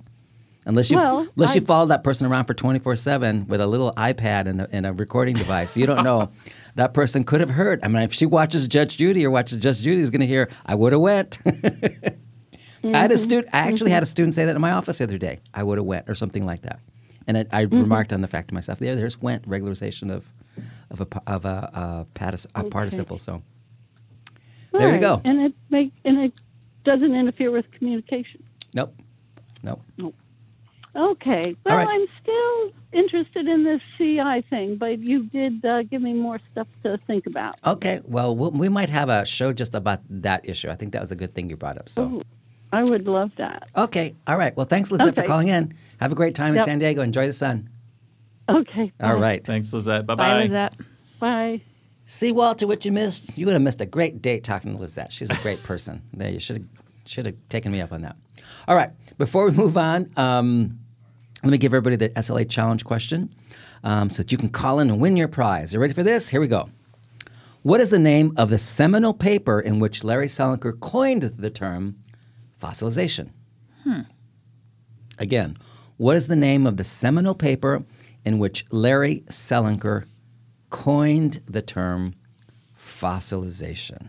[0.66, 3.66] Unless you Well, unless you follow that person around for twenty four seven with a
[3.66, 6.30] little iPad and a, and a recording device, you don't know.
[6.74, 7.80] that person could have heard.
[7.82, 10.50] I mean, if she watches Judge Judy or watches Judge Judy, is going to hear,
[10.66, 11.50] "I would have went." I
[12.88, 13.22] had a mm-hmm.
[13.22, 13.54] student.
[13.54, 14.10] I actually had a mm-hmm.
[14.10, 15.40] student say that in my office the other day.
[15.52, 16.80] I would have went or something like that,
[17.26, 20.26] and I, I remarked on the fact to myself, "There, there's went regularization of
[20.90, 23.42] of a of a, a, a participle." So
[24.72, 25.20] there you go.
[25.24, 26.34] And it make and it
[26.84, 28.42] doesn't interfere with communication.
[28.74, 28.94] Nope,
[29.62, 29.82] nope.
[29.96, 30.14] Nope.
[30.96, 31.54] Okay.
[31.64, 31.88] Well, right.
[31.88, 36.66] I'm still interested in this CI thing, but you did uh, give me more stuff
[36.82, 37.54] to think about.
[37.64, 40.68] Okay, well, we'll, we might have a show just about that issue.
[40.68, 41.88] I think that was a good thing you brought up.
[41.88, 42.22] So, Ooh,
[42.72, 43.68] I would love that.
[43.76, 44.56] okay, all right.
[44.56, 45.72] Well, thanks, Lizette, for calling in.
[46.00, 47.02] Have a great time in San Diego.
[47.02, 47.68] Enjoy the sun.
[48.48, 48.90] Okay.
[49.00, 49.20] All bye.
[49.20, 49.44] right.
[49.44, 50.06] Thanks, Lizette.
[50.06, 50.40] Bye Bye, bye.
[50.42, 50.74] Lizette.
[51.20, 51.60] Bye.
[52.12, 53.38] See, Walter, what you missed?
[53.38, 55.12] You would have missed a great date talking to Lizette.
[55.12, 56.02] She's a great person.
[56.12, 56.66] There, you should have
[57.06, 58.16] should have taken me up on that.
[58.66, 58.90] All right.
[59.16, 60.80] Before we move on, um,
[61.44, 63.32] let me give everybody the SLA challenge question
[63.84, 65.72] um, so that you can call in and win your prize.
[65.72, 66.28] You ready for this?
[66.28, 66.68] Here we go.
[67.62, 71.96] What is the name of the seminal paper in which Larry Selinker coined the term
[72.60, 73.30] fossilization?
[75.16, 75.56] Again,
[75.96, 77.84] what is the name of the seminal paper
[78.24, 80.06] in which Larry Selinker
[80.70, 82.14] coined the term
[82.78, 84.08] fossilization?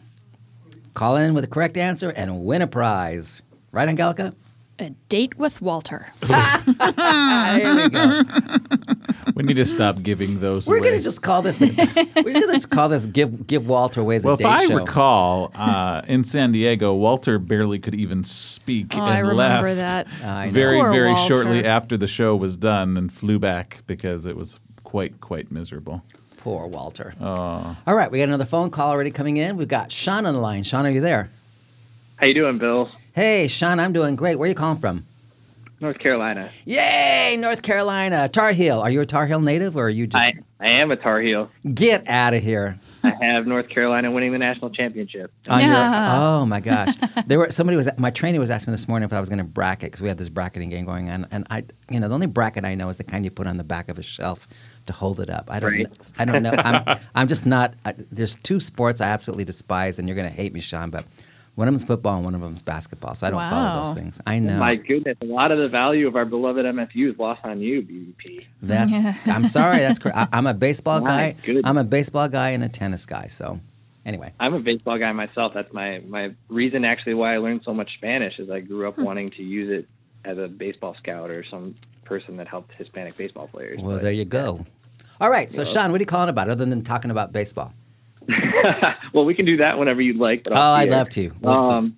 [0.94, 3.42] Call in with the correct answer and win a prize.
[3.72, 4.34] Right, Angelica?
[4.80, 6.08] A date with Walter.
[6.82, 8.24] There we go.
[9.28, 10.68] We We need to stop giving those.
[10.68, 10.90] We're away.
[10.92, 11.60] gonna just call this.
[11.60, 14.46] we're just gonna just call this "Give Give Walter Away" as Well, a if date
[14.48, 14.78] I show.
[14.78, 19.80] recall, uh, in San Diego, Walter barely could even speak Oh, and I remember left
[19.80, 20.08] that.
[20.24, 21.36] I very, Poor very Walter.
[21.36, 26.04] shortly after the show was done and flew back because it was quite, quite miserable.
[26.42, 27.14] Poor Walter.
[27.22, 27.78] Oh.
[27.86, 29.58] All right, we got another phone call already coming in.
[29.58, 30.64] We've got Sean on the line.
[30.64, 31.30] Sean, are you there?
[32.16, 32.90] How you doing, Bill?
[33.14, 34.38] Hey, Sean, I'm doing great.
[34.40, 35.06] Where are you calling from?
[35.80, 36.50] North Carolina.
[36.66, 38.80] Yay, North Carolina, Tar Heel.
[38.80, 41.20] Are you a Tar Heel native, or are you just I, I am a Tar
[41.22, 41.50] Heel.
[41.74, 42.80] get out of here?
[43.04, 45.32] I have North Carolina winning the national championship.
[45.50, 46.20] On your- Yeah.
[46.22, 46.94] oh my gosh,
[47.26, 49.40] there were somebody was my trainer was asking me this morning if I was going
[49.40, 52.14] to bracket because we had this bracketing game going on, and I, you know, the
[52.14, 54.48] only bracket I know is the kind you put on the back of a shelf
[54.86, 55.50] to hold it up.
[55.50, 55.88] I don't, Right.
[56.20, 56.54] I don't know.
[56.58, 57.74] I'm, I'm just not.
[57.86, 61.06] I, there's two sports I absolutely despise, and you're going to hate me, Sean, but
[61.56, 63.14] one of them's football and one of them's basketball.
[63.14, 64.22] So I don't follow those things.
[64.26, 64.60] I oh know.
[64.60, 67.82] My goodness, a lot of the value of our beloved MSU is lost on you,
[67.82, 68.46] BVP.
[68.62, 68.94] That's.
[69.28, 69.80] I'm sorry.
[69.80, 70.18] That's correct.
[70.18, 71.36] I- I'm a baseball My guy.
[71.44, 71.66] goodness.
[71.66, 73.28] I'm a baseball guy and a tennis guy.
[73.28, 73.60] So,
[74.06, 74.32] anyway.
[74.40, 75.54] I'm a baseball guy myself.
[75.54, 78.96] That's my, my reason, actually, why I learned so much Spanish is I grew up
[78.96, 79.04] hmm.
[79.04, 79.88] wanting to use it
[80.24, 81.76] as a baseball scout or some
[82.12, 83.80] person that helped Hispanic baseball players.
[83.80, 84.66] Well, But- there you go.
[85.22, 85.50] All right.
[85.50, 87.74] So, Sean, what are you calling about other than talking about baseball?
[89.14, 90.44] well, we can do that whenever you'd like.
[90.44, 91.32] But Oh, I'd love to.
[91.46, 91.98] Um,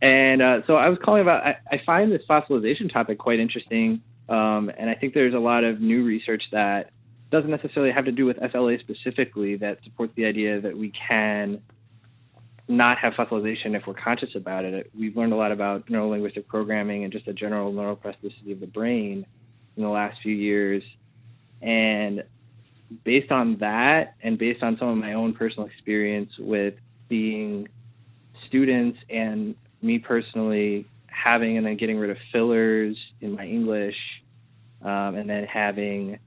[0.00, 1.44] and uh, so I was calling about.
[1.44, 5.64] I, I find this fossilization topic quite interesting, um, and I think there's a lot
[5.64, 6.90] of new research that
[7.30, 11.60] doesn't necessarily have to do with SLA specifically that supports the idea that we can
[12.68, 14.90] not have fossilization if we're conscious about it.
[14.96, 19.26] We've learned a lot about neurolinguistic programming and just the general neuroplasticity of the brain
[19.76, 20.82] in the last few years,
[21.62, 22.24] and
[23.04, 26.74] based on that, and based on some of my own personal experience with
[27.08, 27.68] being
[28.46, 33.96] students and me personally having and then getting rid of fillers in my English,
[34.82, 36.18] um, and then having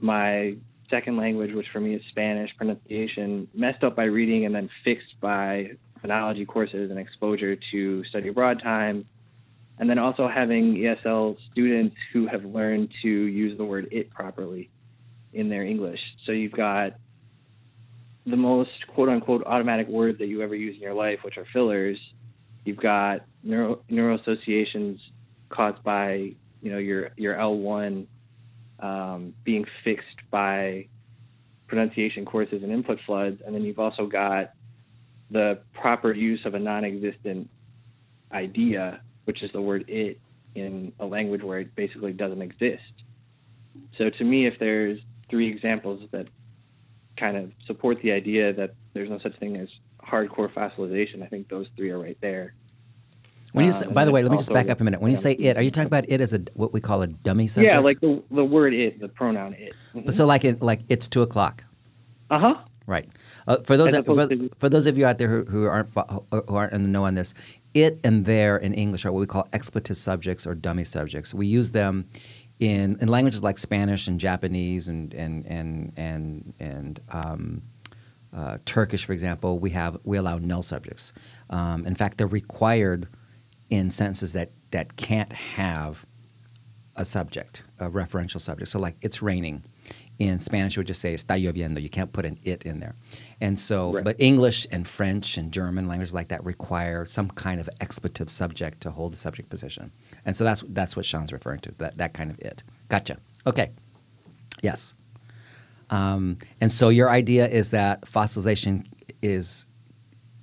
[0.00, 0.56] my
[0.88, 5.18] second language, which for me is Spanish pronunciation, messed up by reading and then fixed
[5.20, 5.70] by
[6.02, 9.06] phonology courses and exposure to study abroad time.
[9.80, 14.70] And then also having ESL students who have learned to use the word it properly
[15.32, 16.00] in their English.
[16.26, 16.92] So you've got
[18.26, 21.46] the most quote unquote automatic words that you ever use in your life, which are
[21.52, 21.98] fillers.
[22.64, 25.00] You've got neuro, neuro associations
[25.48, 28.06] caused by you know your your L1
[28.80, 30.86] um, being fixed by
[31.66, 34.52] pronunciation courses and input floods, and then you've also got
[35.30, 37.48] the proper use of a non-existent
[38.32, 40.18] idea, which is the word it
[40.56, 42.82] in a language where it basically doesn't exist.
[43.96, 46.28] So to me, if there's three examples that
[47.16, 49.68] kind of support the idea that there's no such thing as
[50.02, 52.54] hardcore fossilization, I think those three are right there.
[53.52, 55.00] When you Uh, say, and by the way, let me just back up a minute.
[55.00, 57.06] When you say it, are you talking about it as a what we call a
[57.06, 57.72] dummy subject?
[57.72, 59.76] Yeah, like the the word it, the pronoun it.
[60.12, 61.62] so like it, like it's two o'clock,
[62.30, 62.54] Uh huh.
[62.90, 63.08] Right?
[63.46, 65.88] Uh, for those that, for, to- for those of you out there who, who aren't
[66.48, 67.32] who aren't in the know on this,
[67.72, 71.32] it and there in English are what we call expletive subjects or dummy subjects.
[71.32, 72.08] We use them
[72.58, 77.00] in in languages like Spanish and Japanese and and and and and.
[77.10, 77.62] Um,
[78.32, 81.12] uh, Turkish, for example, we have we allow null subjects.
[81.50, 83.08] Um, in fact, they're required
[83.70, 86.06] in sentences that that can't have
[86.94, 88.70] a subject, a referential subject.
[88.70, 89.64] So, like, it's raining.
[90.20, 92.94] In Spanish, you would just say "está lloviendo." You can't put an "it" in there.
[93.40, 94.04] And so, Right.
[94.04, 98.82] but English and French and German languages like that require some kind of expletive subject
[98.82, 99.90] to hold the subject position.
[100.26, 101.70] And so that's that's what Sean's referring to.
[101.78, 103.16] That that kind of "it." Gotcha.
[103.46, 103.70] Okay.
[104.62, 104.92] Yes.
[105.88, 108.84] Um, and so your idea is that fossilization
[109.22, 109.66] is.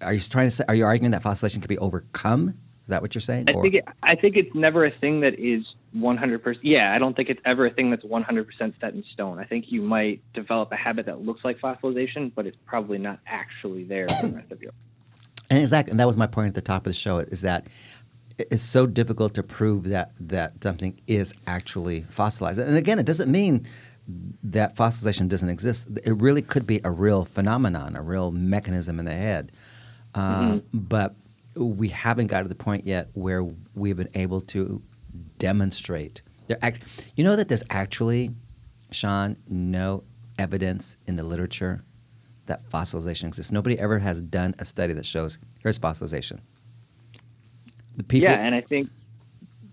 [0.01, 0.63] Are you trying to say?
[0.67, 2.49] Are you arguing that fossilization can be overcome?
[2.49, 3.45] Is that what you're saying?
[3.49, 5.63] I think it, I think it's never a thing that is
[5.97, 6.59] 100%.
[6.61, 9.39] Yeah, I don't think it's ever a thing that's 100% set in stone.
[9.39, 13.19] I think you might develop a habit that looks like fossilization, but it's probably not
[13.25, 14.71] actually there for the rest of your
[15.49, 17.67] And exactly, and that was my point at the top of the show is that
[18.37, 22.59] it's so difficult to prove that that something is actually fossilized.
[22.59, 23.65] And again, it doesn't mean
[24.43, 25.87] that fossilization doesn't exist.
[26.03, 29.51] It really could be a real phenomenon, a real mechanism in the head.
[30.13, 31.15] Uh, But
[31.55, 33.43] we haven't got to the point yet where
[33.75, 34.81] we've been able to
[35.37, 36.21] demonstrate.
[36.47, 38.31] There, act, you know that there's actually,
[38.91, 40.03] Sean, no
[40.39, 41.83] evidence in the literature
[42.45, 43.51] that fossilization exists.
[43.51, 46.39] Nobody ever has done a study that shows here's fossilization.
[47.97, 48.89] The people, yeah, and I think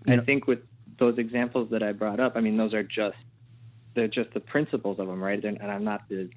[0.07, 3.17] I think with those examples that I brought up, I mean, those are just
[3.93, 5.43] they're just the principles of them, right?
[5.43, 6.29] And, and I'm not the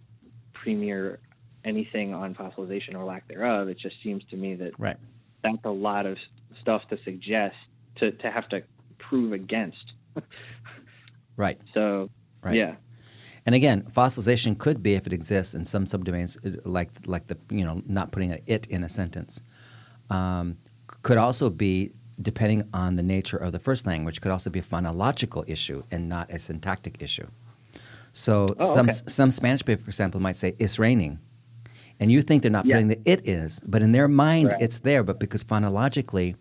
[0.52, 1.18] premier
[1.64, 3.68] anything on fossilization or lack thereof.
[3.68, 4.96] It just seems to me that right?
[5.42, 6.18] that's a lot of
[6.60, 7.56] stuff to suggest
[7.96, 8.62] to to have to
[9.08, 9.92] prove against.
[11.36, 11.60] Right.
[11.72, 12.10] So
[12.42, 12.56] Right.
[12.56, 12.74] Yeah.
[13.46, 17.36] And again, fossilization could be if it exists in some subdomains, uh, like like the
[17.50, 19.40] you know not putting an it in a sentence.
[20.10, 20.56] Um,
[21.02, 24.20] could also be depending on the nature of the first language.
[24.20, 27.26] Could also be a phonological issue and not a syntactic issue.
[28.12, 28.94] So Oh, some okay.
[29.06, 31.18] some Spanish paper, for example, might say "it's raining,"
[32.00, 32.74] and you think they're not Yeah.
[32.76, 34.62] putting the "it" is, but in their mind Correct.
[34.62, 35.02] it's there.
[35.04, 36.34] But because phonologically,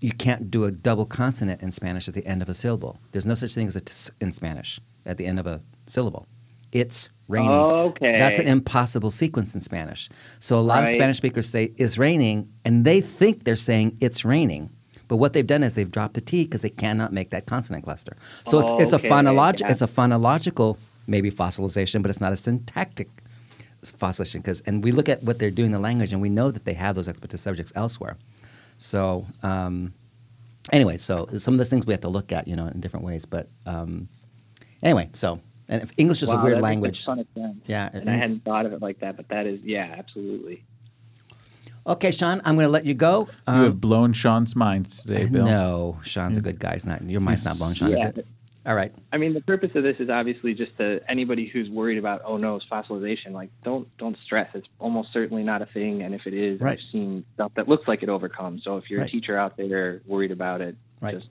[0.00, 2.98] you can't do a double consonant in Spanish at the end of a syllable.
[3.12, 6.26] There's no such thing as a ts in Spanish at the end of a syllable.
[6.70, 7.50] It's raining.
[7.50, 8.18] Okay.
[8.18, 10.08] That's an impossible sequence in Spanish.
[10.38, 14.24] So a lot of Spanish speakers say it's raining, and they think they're saying it's
[14.24, 14.70] raining.
[15.08, 17.84] But what they've done is they've dropped the T because they cannot make that consonant
[17.84, 18.16] cluster.
[18.46, 19.72] So it's, it's a Okay, yeah.
[19.72, 23.08] it's a phonological maybe fossilization, but it's not a syntactic
[23.82, 24.42] fossilization.
[24.42, 26.64] Because and we look at what they're doing in the language, and we know that
[26.64, 28.16] they have those expletive subjects elsewhere.
[28.78, 29.92] So um,
[30.72, 33.04] anyway, so some of those things we have to look at, you know, in different
[33.04, 33.24] ways.
[33.26, 34.08] But um,
[34.82, 37.04] anyway, so and if English is Wow, a weird that a language.
[37.04, 37.58] ton of sense.
[37.66, 40.64] Yeah, And I hadn't thought of it like that, but that is, yeah, absolutely.
[41.86, 43.28] Okay, Sean, I'm going to let you go.
[43.46, 45.44] you Um, have blown Sean's mind today, Bill.
[45.46, 46.72] no, Sean's a good guy.
[46.72, 48.12] It's not your mind's not blown, Sean, Yeah.
[48.66, 48.92] All right.
[49.12, 52.36] I mean, the purpose of this is obviously just to anybody who's worried about, oh
[52.36, 53.32] no, it's fossilization.
[53.32, 54.50] Like, don't don't stress.
[54.54, 56.72] It's almost certainly not a thing, and if it is, Right.
[56.78, 58.64] I've seen stuff that looks like it overcomes.
[58.64, 59.08] So if you're Right.
[59.08, 61.14] a teacher out there worried about it, Right.
[61.14, 61.28] just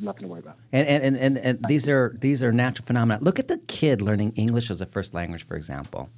[0.00, 0.56] nothing to worry about.
[0.72, 3.22] And and, and, and, and these are these are natural phenomena.
[3.22, 6.08] Look at the kid learning English as a first language, for example.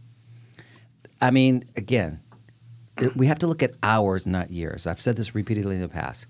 [1.20, 2.20] I mean, again,
[3.14, 4.86] we have to look at hours, not years.
[4.86, 6.26] I've said this repeatedly in the past.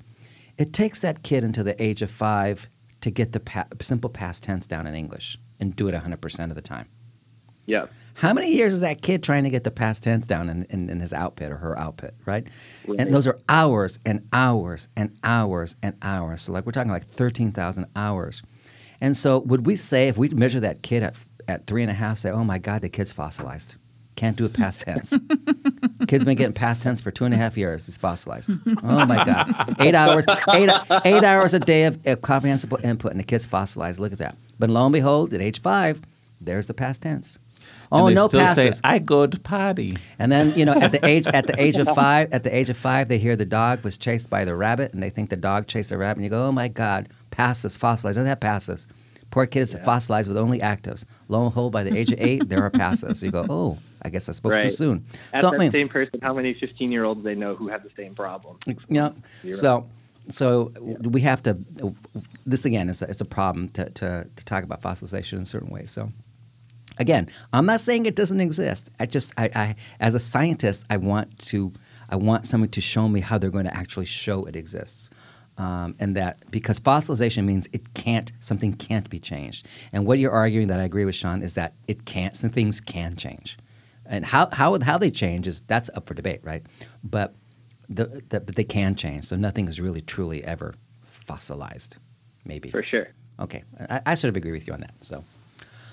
[0.59, 2.69] It takes that kid until the age of five
[3.03, 6.55] to get the pa- simple past tense down in English and do it 100% of
[6.55, 6.89] the time.
[7.67, 7.87] Yeah.
[8.15, 10.91] How many years is that kid trying to get the past tense down in, in,
[10.91, 12.47] in his output or her output, right?
[12.87, 13.01] Right.
[13.01, 16.43] And those are hours and hours and hours and hours.
[16.43, 18.43] So, like, we're talking like 13,000 hours.
[19.01, 21.17] And so, would we say, if we measure that kid at,
[21.49, 23.77] at three and a half, say, oh my God, the kid's fossilized?
[24.15, 25.15] Can't do a past tense.
[26.07, 27.87] Kid's been getting past tense for two and a half years.
[27.87, 28.51] He's fossilized.
[28.83, 29.77] Oh my God.
[29.81, 30.71] Eight hours, eight,
[31.05, 33.99] eight hours a day of, of comprehensible input, and the kid's fossilized.
[33.99, 34.37] Look at that.
[34.59, 36.01] But lo and behold, at age five,
[36.41, 37.39] there's the past tense.
[37.91, 38.77] And Oh, they no still passes.
[38.77, 39.97] say, I go to potty.
[40.19, 42.69] And then you know, at the age at the age of five, at the age
[42.69, 45.37] of five, they hear the dog was chased by the rabbit, and they think the
[45.37, 46.19] dog chased the rabbit.
[46.19, 48.17] And you go, oh my God, passes fossilized.
[48.17, 48.87] Doesn't have passes.
[49.31, 51.07] Poor kid is fossilized with only actives.
[51.29, 53.21] Lo and behold, by the age of eight, there are passes.
[53.21, 55.05] So you go, oh, I guess I spoke too soon.
[55.33, 57.69] Ask so that I mean, same person how many 15 year olds they know who
[57.69, 58.59] have the same problem.
[58.89, 59.11] Yeah.
[59.43, 59.89] You're So,
[60.31, 61.59] so we have to.
[62.47, 65.71] This again is a, it's a problem to, to to talk about fossilization in certain
[65.71, 65.91] ways.
[65.91, 66.11] So,
[66.99, 68.91] again, I'm not saying it doesn't exist.
[68.99, 71.73] I just, I, I as a scientist, I want to,
[72.09, 75.11] I want someone to show me how they're going to actually show it exists.
[75.59, 80.33] Um, and that because fossilization means it can't something can't be changed and what you're
[80.33, 83.59] arguing that i agree with sean is that it can't some things can change
[84.07, 86.65] and how how how they change is that's up for debate right
[87.05, 87.35] but
[87.95, 89.25] the, the, but they can change.
[89.27, 91.99] So nothing is really truly ever fossilized.
[92.45, 92.71] Maybe.
[92.71, 93.09] For sure.
[93.39, 94.93] Okay, I, I sort of agree with you on that.
[95.01, 95.25] So,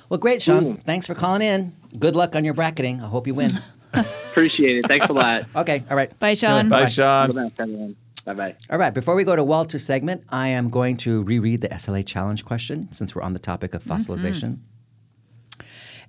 [0.09, 0.65] well, great, Sean.
[0.65, 0.75] Ooh.
[0.75, 1.75] Thanks for calling in.
[1.97, 3.01] Good luck on your bracketing.
[3.01, 3.51] I hope you win.
[3.93, 4.87] Appreciate it.
[4.87, 5.45] Thanks a lot.
[5.55, 6.17] okay, all right.
[6.19, 6.69] Bye, Sean.
[6.69, 6.89] Bye, Bye.
[6.89, 7.95] Sean.
[8.25, 8.55] Bye bye.
[8.69, 12.05] All right, before we go to Walter's segment, I am going to reread the SLA
[12.05, 13.93] challenge question since we're on the topic of mm-hmm.
[13.93, 14.59] fossilization.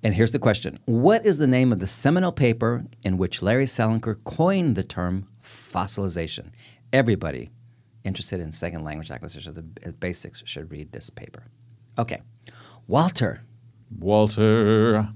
[0.03, 3.65] And here's the question What is the name of the seminal paper in which Larry
[3.65, 6.51] Selinker coined the term fossilization?
[6.93, 7.49] Everybody
[8.03, 11.43] interested in second language acquisition, the uh, basics, should read this paper.
[11.97, 12.21] Okay.
[12.87, 13.41] Walter,
[13.99, 15.07] Walter.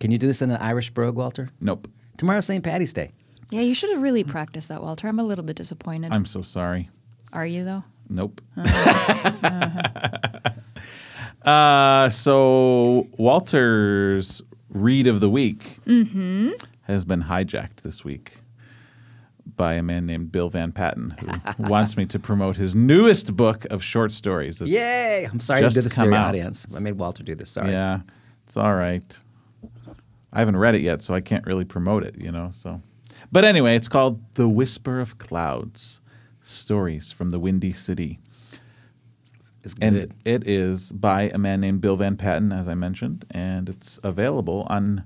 [0.00, 1.50] can you do this in an Irish brogue, Walter?
[1.60, 1.88] Nope.
[2.16, 2.62] Tomorrow's St.
[2.62, 3.12] Patty's Day.
[3.50, 5.08] Yeah, you should have really practiced that, Walter.
[5.08, 6.12] I'm a little bit disappointed.
[6.12, 6.88] I'm so sorry.
[7.32, 7.82] Are you, though?
[8.08, 8.40] Nope.
[11.44, 15.78] uh, so Walter's read of the week
[16.82, 18.38] has been hijacked this week
[19.56, 21.18] by a man named Bill VanPatten,
[21.56, 24.60] who wants me to promote his newest book of short stories.
[24.60, 25.28] It's- Yay!
[25.30, 26.66] I'm sorry to do this to come your audience.
[26.74, 27.50] I made Walter do this.
[27.50, 27.70] Sorry.
[27.70, 28.00] Yeah,
[28.46, 29.18] it's all right.
[30.32, 32.50] I haven't read it yet, so I can't really promote it, you know.
[32.52, 32.82] So,
[33.30, 36.00] but anyway, it's called "The Whisper of Clouds:
[36.42, 38.18] Stories from the Windy City."
[39.64, 43.98] It's And it is by a man named Bill VanPatten, as I mentioned, and it's
[44.04, 45.04] available on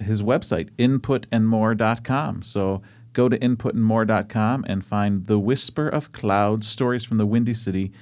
[0.00, 2.42] his website, inputandmore.com.
[2.42, 7.92] So go to inputandmore.com and find The Whisper of Clouds Stories from the Windy City.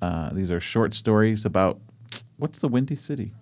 [0.00, 1.78] Uh, these are short stories about
[2.38, 3.32] what's the Windy City?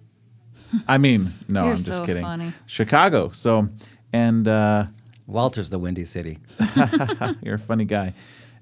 [0.88, 2.22] I mean, no, You're I'm just so kidding.
[2.24, 2.52] funny.
[2.66, 3.30] Chicago.
[3.30, 3.68] So,
[4.12, 4.86] and uh,
[5.26, 6.38] Walter's the Windy City.
[7.42, 8.14] you're a funny guy.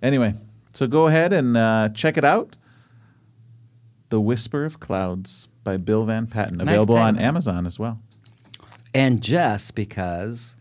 [0.03, 0.35] Anyway,
[0.75, 2.55] so go ahead and uh, check it out.
[4.09, 7.19] The Whisper of Clouds by Bill VanPatten, Nice available on.
[7.19, 8.01] Amazon as well.
[8.95, 10.57] And just because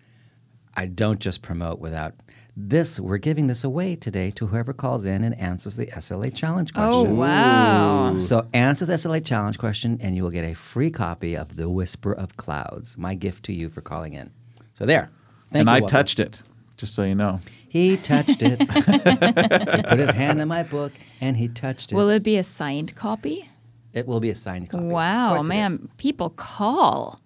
[0.76, 2.14] I don't just promote without
[2.58, 6.74] this, we're giving this away today to whoever calls in and answers the SLA challenge
[6.74, 6.94] question.
[6.94, 7.18] Oh, question.
[7.18, 8.18] wow.
[8.18, 11.70] So answer the SLA challenge question, and you will get a free copy of The
[11.70, 14.32] Whisper of Clouds, my gift to you for calling in.
[14.74, 15.12] So there.
[15.52, 15.92] Thank and you, I Walter.
[15.92, 16.42] touched it,
[16.78, 17.40] just so you know.
[17.76, 18.62] He touched it.
[18.62, 21.96] he put his hand in my book, and he touched it.
[21.96, 23.50] Will it be a signed copy?
[23.92, 24.86] it will be a signed copy.
[24.86, 25.90] Wow, man.
[25.98, 27.20] People call.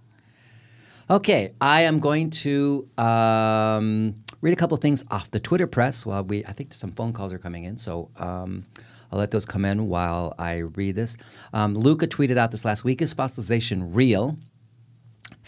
[1.08, 6.04] Okay, I am going to um, read a couple of things off the Twitter press
[6.04, 6.44] while we.
[6.46, 8.66] I think some phone calls are coming in, so um,
[9.12, 11.16] I'll let those come in while I read this.
[11.54, 14.36] Um, Luca tweeted out this last week: Is fossilization real?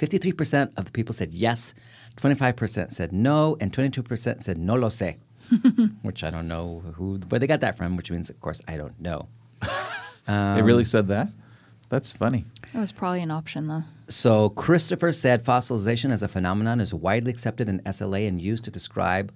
[0.01, 1.75] Fifty-three percent of the people said yes,
[2.15, 5.17] twenty-five percent said no, and twenty-two percent said no lo sé,
[6.01, 7.95] which I don't know who where they got that from.
[7.97, 9.27] Which means, of course, I don't know.
[9.61, 9.69] it
[10.27, 11.27] Um, really said that?
[11.89, 12.45] That's funny.
[12.73, 13.83] That was probably an option, though.
[14.07, 18.71] So Christopher said fossilization as a phenomenon is widely accepted in SLA and used to
[18.71, 19.31] describe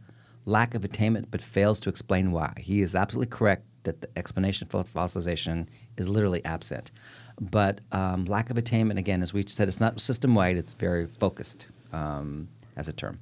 [0.47, 2.53] lack of attainment, but fails to explain why.
[2.57, 6.91] He is absolutely correct that the explanation for fossilization is literally absent.
[7.39, 11.07] But um, lack of attainment, again, as we said, it's not system wide; it's very
[11.07, 13.19] focused um, as a term.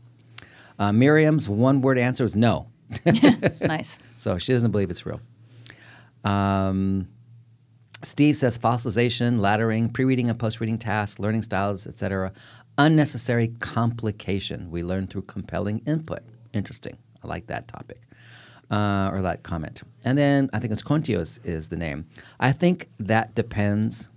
[0.79, 2.67] Uh, Miriam's one-word answer is no.
[3.61, 3.97] nice.
[4.17, 5.19] So she doesn't believe it's real.
[6.23, 7.07] Um,
[8.01, 12.33] Steve says fossilization, laddering, pre-reading and post-reading tasks, learning styles, etc.
[12.77, 14.69] Unnecessary complication.
[14.71, 16.19] We learn through compelling input.
[16.53, 16.97] Interesting.
[17.23, 18.01] I like that topic
[18.71, 19.83] uh, or that comment.
[20.03, 22.05] And then I think it's Contios is, the name.
[22.39, 24.09] I think that depends.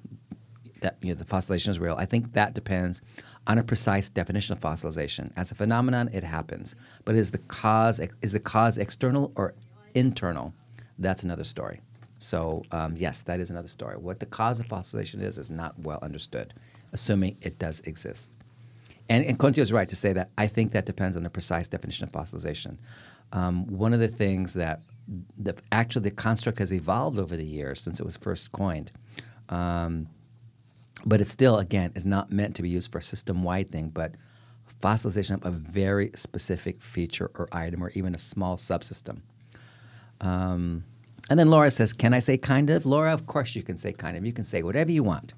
[0.83, 1.97] That you know, the fossilization is real.
[1.99, 3.01] I think that depends
[3.47, 5.33] on a precise definition of fossilization.
[5.37, 6.75] As a phenomenon, it happens,
[7.05, 9.55] but is the cause is the cause external or
[9.95, 10.53] internal?
[10.99, 11.81] That's another story.
[12.19, 13.97] So um, yes, that is another story.
[13.97, 16.53] What the cause of fossilization is is not well understood,
[16.93, 18.31] assuming it does exist.
[19.09, 22.05] And, and is right to say that I think that depends on the precise definition
[22.05, 22.77] of fossilization.
[23.33, 24.83] Um, one of the things that
[25.39, 28.93] the, actually the construct has evolved over the years since it was first coined,
[29.49, 30.09] um,
[31.05, 34.15] but it still, again, is not meant to be used for a system-wide thing, but
[34.83, 39.21] fossilization of a very specific feature or item or even a small subsystem.
[40.21, 40.85] Um,
[41.29, 42.87] and then Laura says, Can I say kind of?
[42.87, 44.25] Laura, of course you can say kind of.
[44.25, 45.35] You can say whatever you want.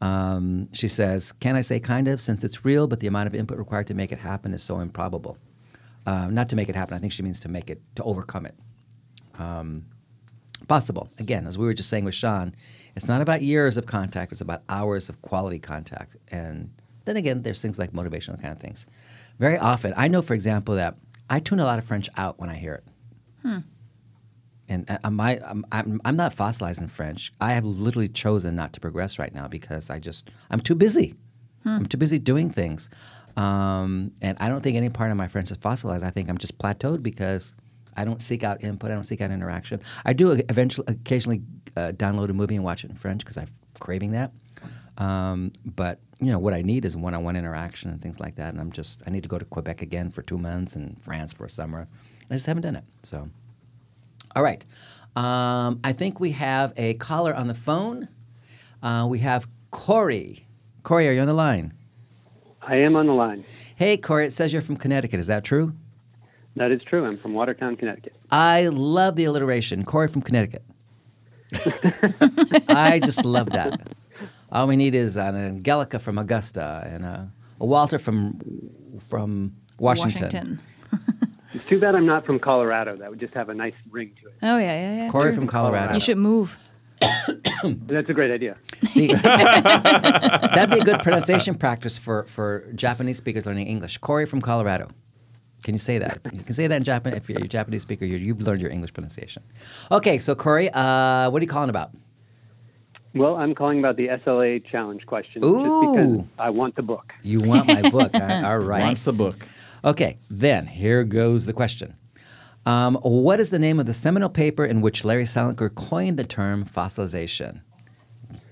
[0.00, 2.20] Um, she says, Can I say kind of?
[2.20, 4.80] Since it's real, but the amount of input required to make it happen is so
[4.80, 5.38] improbable.
[6.06, 8.46] Um, not to make it happen, I think she means to make it, to overcome
[8.46, 8.54] it.
[9.38, 9.86] Um,
[10.68, 11.08] possible.
[11.18, 12.54] Again, as we were just saying with Sean,
[12.94, 16.16] it's not about years of contact, it's about hours of quality contact.
[16.28, 16.70] And
[17.04, 18.86] then again, there's things like motivational kind of things.
[19.38, 20.96] Very often, I know, for example, that
[21.28, 22.84] I tune a lot of French out when I hear it.
[24.68, 27.32] And uh, am I, I'm, I'm, I'm not fossilized in French.
[27.40, 31.14] I have literally chosen not to progress right now because I just, I'm too busy.
[31.66, 32.90] I'm too busy doing things.
[33.36, 36.04] Um, and I don't think any part of my French is fossilized.
[36.04, 37.54] I think I'm just plateaued because
[37.96, 38.90] I don't seek out input.
[38.90, 39.80] I don't seek out interaction.
[40.04, 41.42] I do eventually, occasionally
[41.76, 43.48] uh, download a movie and watch it in French because I'm
[43.80, 44.32] craving that.
[44.98, 48.50] Um, but you know what I need is one-on-one interaction and things like that.
[48.50, 51.32] And I'm just I need to go to Quebec again for two months and France
[51.32, 51.88] for a summer.
[52.30, 52.84] I just haven't done it.
[53.02, 53.28] So,
[54.36, 54.64] all right.
[55.16, 58.08] Um, I think we have a caller on the phone.
[58.82, 60.46] Uh, we have Corey.
[60.82, 61.72] Corey, are you on the line?
[62.66, 63.44] I am on the line.
[63.76, 64.26] Hey, Corey.
[64.26, 65.20] It says you're from Connecticut.
[65.20, 65.74] Is that true?
[66.56, 67.04] That is true.
[67.04, 68.14] I'm from Watertown, Connecticut.
[68.30, 69.84] I love the alliteration.
[69.84, 70.62] Corey from Connecticut.
[72.68, 73.92] I just love that.
[74.52, 78.40] All we need is an Angelica from Augusta and a, a Walter from
[79.00, 80.60] from Washington.
[81.54, 82.96] It's too bad I'm not from Colorado.
[82.96, 84.34] That would just have a nice ring to it.
[84.42, 85.10] Oh, yeah, yeah, yeah.
[85.10, 85.36] Corey true.
[85.36, 85.94] from Colorado.
[85.94, 86.72] You should move.
[87.86, 88.56] That's a great idea.
[88.88, 93.98] See, that'd be a good pronunciation practice for, for Japanese speakers learning English.
[93.98, 94.88] Corey from Colorado.
[95.62, 96.20] Can you say that?
[96.32, 97.14] You can say that in Japan.
[97.14, 99.42] If you're a Japanese speaker, you you've learned your English pronunciation.
[99.90, 101.90] Okay, so Corey, uh, what are you calling about?
[103.14, 105.62] Well, I'm calling about the SLA challenge question Ooh.
[105.62, 107.14] just because I want the book.
[107.22, 108.10] You want my book?
[108.14, 108.42] huh?
[108.44, 108.82] All right.
[108.82, 109.46] Wants the book.
[109.84, 111.94] Okay, then here goes the question.
[112.66, 116.24] Um, what is the name of the seminal paper in which Larry Selinker coined the
[116.24, 117.60] term fossilization?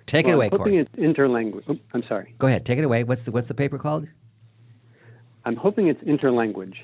[0.06, 0.78] Take it Well, away, I'm hoping Corey.
[0.78, 1.62] it's interlanguage.
[1.68, 2.34] Oh, I'm sorry.
[2.38, 3.04] Go ahead, take it away.
[3.04, 4.06] What's the what's the paper called?
[5.44, 6.76] I'm hoping it's interlanguage.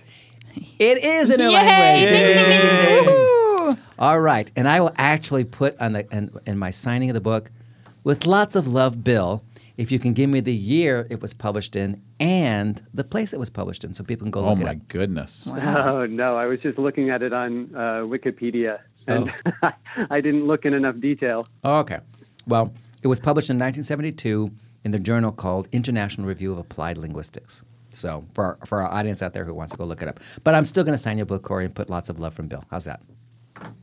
[0.79, 1.99] It is interlanguage.
[1.99, 2.07] a Yay!
[2.07, 3.79] Ding, ding, ding!
[3.99, 7.20] All right, and I will actually put on the in, in my signing of the
[7.20, 7.51] book,
[8.05, 9.45] with lots of love, Bill.
[9.79, 13.39] If you can give me the year it was published in and the place it
[13.39, 14.89] was published in, so people can go Oh look my it up.
[14.89, 15.49] goodness.
[15.51, 16.37] Oh, no.
[16.37, 19.70] I was just looking at it on uh, Wikipedia, and Oh.
[20.11, 21.47] I didn't look in enough detail.
[21.64, 22.01] Okay.
[22.47, 24.51] Well, it was published in 1972
[24.85, 27.62] in the journal called International Review of Applied Linguistics.
[27.91, 30.20] So for our, for our audience out there who wants to go look it up,
[30.45, 32.49] but I'm still going to sign your book, Corey, and put lots of love from
[32.49, 32.64] Bill.
[32.70, 33.01] How's that?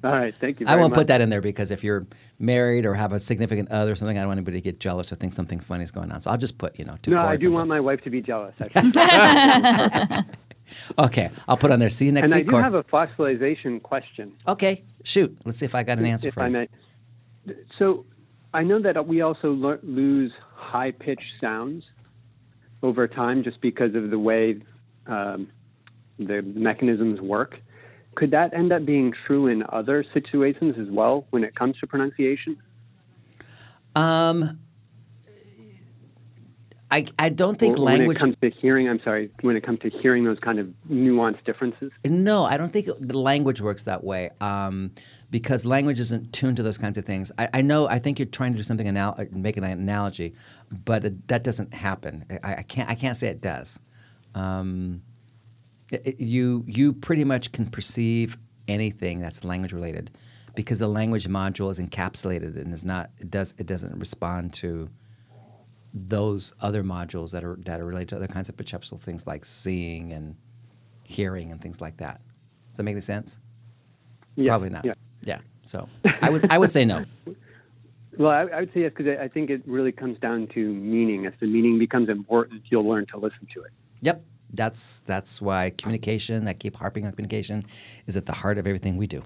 [0.04, 0.68] All right, thank you.
[0.68, 1.00] I won't much.
[1.00, 2.06] put that in there because if you're
[2.40, 5.12] married or have a significant other or something, I don't want anybody to get jealous
[5.12, 6.22] or think something funny is going on.
[6.22, 8.22] So I'll just put, you know, to No, I do want my wife to be
[8.22, 8.54] jealous.
[10.98, 11.90] Okay, I'll put on there.
[11.90, 12.64] See you next and I do Corey.
[12.64, 14.34] have a fossilization question.
[14.48, 15.38] okay, shoot.
[15.46, 16.52] Let's see if I got an answer if for I you.
[16.54, 16.68] may.
[17.78, 18.06] So,
[18.52, 21.86] I know that we also lo- lose high pitched sounds
[22.82, 24.58] over time just because of the way
[25.06, 25.50] um,
[26.18, 27.60] the mechanisms work.
[28.16, 31.88] Could that end up being true in other situations as well when it comes to
[31.88, 32.58] pronunciation?
[33.96, 34.60] Um,
[36.92, 38.18] I, I don't think when language.
[38.18, 41.44] it comes to hearing, I'm sorry, when it comes to hearing those kind of nuanced
[41.44, 41.92] differences?
[42.06, 44.92] No, I don't think the language works that way um,
[45.30, 47.32] because language isn't tuned to those kinds of things.
[47.38, 47.90] I, I know.
[47.90, 50.36] I think you're trying to do something anal- uh, make an analogy,
[50.86, 52.24] but it, that doesn't happen.
[52.44, 52.90] I, I can't.
[52.90, 53.80] I can't say it does.
[54.36, 55.02] Um,
[56.18, 60.12] you you pretty much can perceive anything that's language related
[60.56, 63.12] because the language module is encapsulated and is not.
[63.20, 63.54] It does.
[63.58, 64.90] It doesn't respond to
[65.94, 69.46] those other modules that are that are related to other kinds of perceptual things like
[69.46, 70.36] seeing and
[71.04, 72.22] hearing and things like that.
[72.72, 73.40] Does that make any sense?
[74.36, 74.86] Yeah, Probably not.
[74.86, 74.94] Yeah.
[75.24, 75.40] Yeah.
[75.64, 75.88] So
[76.22, 77.06] I would I would say no.
[78.18, 80.74] Well, I, I would say yes because I I think it really comes down to
[80.74, 81.26] meaning.
[81.26, 83.72] As the meaning becomes important, you'll learn to listen to it.
[84.04, 84.24] Yep.
[84.54, 86.48] That's that's why communication.
[86.48, 87.66] I keep harping on communication,
[88.08, 89.22] is at the heart of everything we do.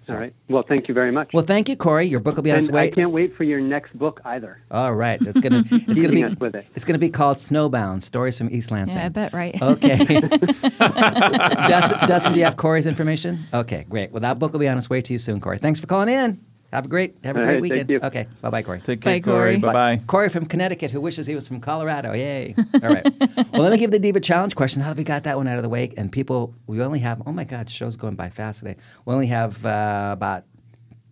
[0.00, 0.32] So- All right.
[0.48, 1.30] Well, thank you very much.
[1.34, 2.06] Well, thank you, Corey.
[2.06, 2.90] Your book will be on its and I way.
[2.90, 4.60] can't wait for your next book either.
[4.70, 5.20] All right.
[5.26, 6.66] It's gonna it's gonna be with it.
[6.74, 8.96] it's gonna be called Snowbound: Stories from East Lansing.
[8.98, 9.60] Yeah, I bet, right?
[9.62, 9.98] Okay.
[10.78, 13.44] Dustin, Dustin, do you have Corey's information?
[13.52, 14.12] Okay, great.
[14.12, 15.58] Well, that book will be on its way to you soon, Corey.
[15.58, 16.40] Thanks for calling in.
[16.72, 17.88] Have a great have a All great right, weekend.
[17.88, 18.06] thank you.
[18.06, 18.26] Okay.
[18.42, 18.80] Bye bye, Corey.
[18.80, 19.58] Take care, Bye, Corey.
[19.58, 19.58] Corey.
[19.58, 20.02] Bye bye.
[20.06, 22.12] Corey from Connecticut who wishes he was from Colorado.
[22.12, 22.54] Yay.
[22.82, 23.06] All right.
[23.52, 24.82] well, let me give the Diva Challenge question.
[24.82, 27.22] How that we got that one out of the way, and people, we only have,
[27.26, 28.76] oh my God, show's going by fast today.
[29.06, 30.44] We only have uh, about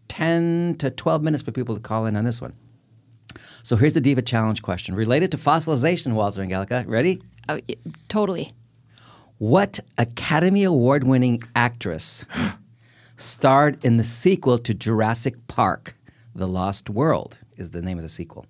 [0.09, 2.52] 10 to 12 minutes for people to call in on this one.
[3.62, 6.84] So here's the Diva Challenge question related to fossilization, Walter and Gallica.
[6.86, 7.22] Ready?
[7.48, 7.76] Oh, y-
[8.09, 8.52] totally.
[9.38, 12.24] What Academy Award winning actress
[13.17, 15.97] starred in the sequel to Jurassic Park?
[16.35, 18.47] The Lost World is the name of the sequel.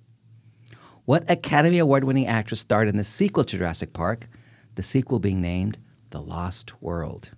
[1.05, 4.29] What Academy Award winning actress starred in the sequel to Jurassic Park?
[4.75, 5.79] The sequel being named
[6.11, 7.31] The Lost World.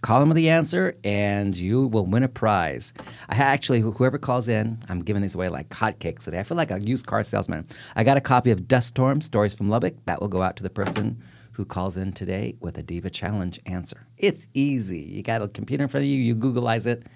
[0.00, 2.92] Call them with the answer, and you will win a prize.
[3.28, 6.40] I actually, whoever calls in, I'm giving these away like hotcakes today.
[6.40, 7.66] I feel like a used car salesman.
[7.94, 9.94] I got a copy of Dust Storm Stories from Lubbock.
[10.06, 13.60] That will go out to the person who calls in today with a Diva Challenge
[13.66, 14.06] answer.
[14.18, 15.00] It's easy.
[15.00, 17.06] You got a computer in front of you, you Googleize it,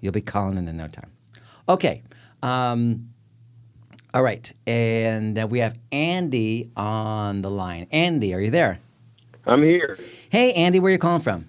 [0.00, 1.10] you'll be calling in in no time.
[1.68, 2.02] Okay.
[2.42, 3.10] Um,
[4.14, 4.50] all right.
[4.66, 7.88] And uh, we have Andy on the line.
[7.90, 8.78] Andy, are you there?
[9.46, 9.98] I'm here.
[10.30, 11.48] Hey, Andy, where are you calling from?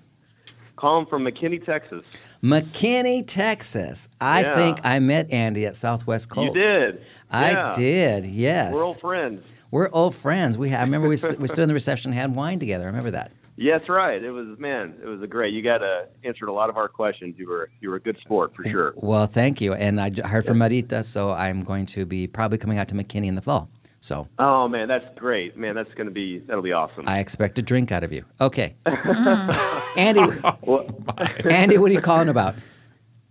[0.75, 2.03] Calling from McKinney, Texas.
[2.43, 4.09] McKinney, Texas.
[4.21, 4.55] I Yeah.
[4.55, 6.55] think I met Andy at Southwest COLT.
[6.55, 7.01] You did.
[7.31, 7.71] I Yeah.
[7.75, 8.25] did.
[8.25, 8.73] Yes.
[8.73, 9.43] We're old friends.
[9.71, 10.57] We're old friends.
[10.57, 12.85] We ha- I remember we, st- we stood in the reception and had wine together.
[12.85, 13.31] I remember that.
[13.57, 14.23] Yes, right.
[14.23, 14.93] It was man.
[15.01, 15.51] It was a great.
[15.53, 17.35] You got uh, answered a lot of our questions.
[17.39, 18.93] You were you were a good sport for sure.
[18.95, 19.73] Well, thank you.
[19.73, 23.25] And I heard from Marita, so I'm going to be probably coming out to McKinney
[23.25, 23.69] in the fall.
[23.99, 25.57] So Oh man, that's great.
[25.57, 27.05] Man, that's gonna be that'll be awesome.
[27.07, 28.25] I expect a drink out of you.
[28.39, 28.75] Okay.
[28.85, 30.21] Andy,
[31.49, 32.53] Andy, what are you calling about?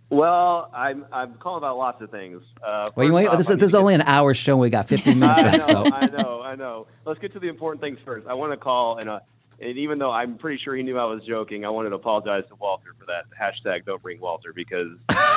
[0.09, 2.41] Well, I'm I'm calling about lots of things.
[2.65, 4.55] Uh, Well, you wait, off, this, is, this is only an hour show.
[4.57, 5.63] We got 15 minutes I know, left.
[5.67, 6.87] So I know, I know.
[7.05, 8.27] Let's get to the important things first.
[8.27, 9.19] I want to call and uh,
[9.59, 12.45] and even though I'm pretty sure he knew I was joking, I wanted to apologize
[12.49, 13.85] to Walter for that hashtag.
[13.85, 14.89] Don't bring Walter because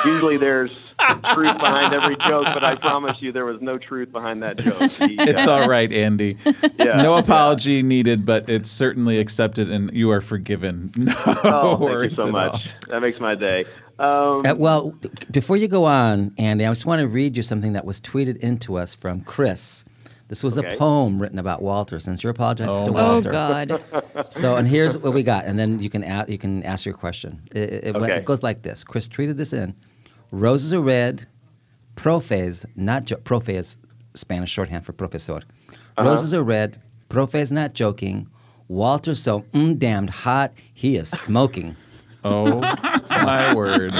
[0.05, 0.69] usually there's
[1.33, 4.77] truth behind every joke, but I promise you there was no truth behind that joke.
[5.09, 6.37] He, It's uh, all right, Andy.
[6.77, 7.01] Yeah.
[7.01, 10.91] No apology needed, but it's certainly accepted, and you are forgiven.
[10.97, 12.51] No Oh, thank worries you so at much.
[12.53, 12.61] all.
[12.89, 13.65] That makes my day.
[14.01, 14.93] Um, Uh, well,
[15.29, 18.37] before you go on, Andy, I just want to read you something that was tweeted
[18.37, 19.85] into us from Chris.
[20.27, 20.73] This was Okay.
[20.73, 21.99] a poem written about Walter.
[21.99, 23.83] Since you're apologizing to Oh, Oh, Walter, God.
[24.29, 26.95] so and here's what we got, and then you can a- you can ask your
[26.95, 27.41] question.
[27.53, 28.19] It, it, it went- Okay.
[28.19, 28.83] it goes like this.
[28.83, 29.75] Chris tweeted this in:
[30.31, 31.27] Roses are red,
[31.95, 33.77] profes not jo- profe is
[34.15, 35.35] Spanish shorthand for profesor.
[35.97, 36.03] Uh-huh.
[36.09, 36.77] Roses are red,
[37.09, 38.27] Profes not joking.
[38.69, 41.75] Walter's so mm, damned hot, he is smoking.
[42.23, 42.57] Oh
[43.23, 43.93] my word!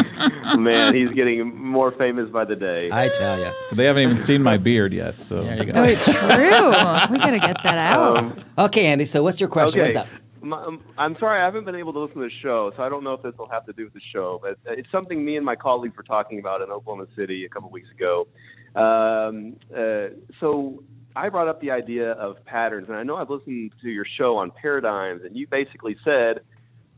[0.58, 2.90] man, he's getting more famous by the day.
[2.92, 3.52] I tell you.
[3.72, 5.82] They haven't even seen my beard yet, so There you go.
[5.82, 7.14] Oh, true.
[7.14, 8.18] We got to get that out.
[8.18, 9.06] Um, Okay, Andy.
[9.06, 9.82] So what's your question?
[9.82, 9.96] okay.
[9.96, 10.22] What's up?
[10.44, 12.90] my, um, I'm sorry, I haven't been able to listen to the show, so I
[12.90, 14.40] don't know if this will have to do with the show.
[14.42, 17.70] But it's something me and my colleagues were talking about in Oklahoma City a couple
[17.70, 18.28] weeks ago.
[18.76, 20.84] Um, uh, so
[21.16, 24.38] I brought up the idea of patterns, and I know I've listened to your show
[24.38, 26.42] on paradigms, and you basically said,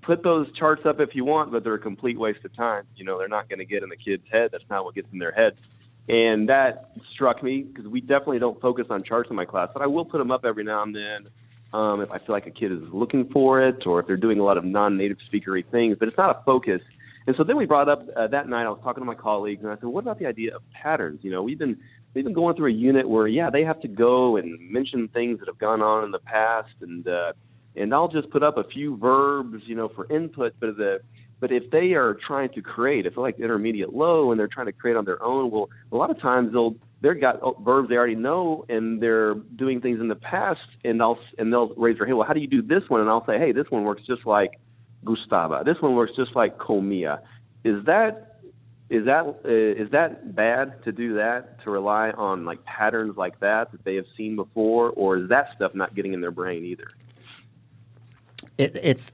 [0.04, 2.84] put those charts up if you want, but they're a complete waste of time.
[2.96, 4.52] You know, they're not going to get in the kid's head.
[4.52, 5.58] That's not what gets in their head.
[6.10, 9.82] And that struck me because we definitely don't focus on charts in my class, but
[9.82, 11.26] I will put them up every now and then
[11.74, 14.38] um, if I feel like a kid is looking for it or if they're doing
[14.38, 16.82] a lot of non-native speakery things, but it's not a focus.
[17.26, 18.66] And so then we brought up uh, that night.
[18.66, 21.24] I was talking to my colleagues, and I said, "What about the idea of patterns?
[21.24, 21.80] You know, we've been
[22.14, 25.40] we've been going through a unit where, yeah, they have to go and mention things
[25.40, 27.34] that have gone on in the past, and uh,
[27.76, 30.54] and I'll just put up a few verbs, you know, for input.
[30.60, 31.02] But the
[31.40, 34.68] but if they are trying to create, if they're like intermediate low and they're trying
[34.68, 37.96] to create on their own, well, a lot of times they'll they've got verbs they
[37.96, 42.08] already know and they're doing things in the past, and I'll and they'll raise their
[42.08, 42.18] hand.
[42.18, 43.02] Well, how do you do this one?
[43.02, 44.60] And I'll say, hey, this one works just like
[45.04, 45.64] Gustaba.
[45.66, 47.20] This one works just like Comia.
[47.64, 48.40] Is that
[48.90, 53.40] is that uh, is that bad to do that to rely on like patterns like
[53.40, 56.64] that that they have seen before, or is that stuff not getting in their brain
[56.64, 56.88] either?
[58.58, 59.14] It, it's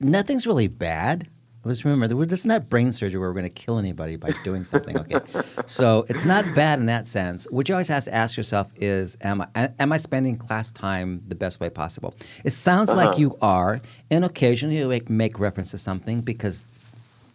[0.00, 1.28] nothing's really bad.
[1.64, 4.32] Let's remember that we're just not brain surgery where we're going to kill anybody by
[4.44, 4.96] doing something.
[4.98, 5.18] Okay,
[5.66, 7.48] so it's not bad in that sense.
[7.50, 11.22] What you always have to ask yourself is, am I am I spending class time
[11.26, 12.14] the best way possible?
[12.44, 13.80] It sounds like you are,
[14.12, 16.64] and occasionally you make, make reference to something because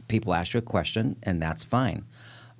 [0.07, 2.05] people ask you a question, and that's fine.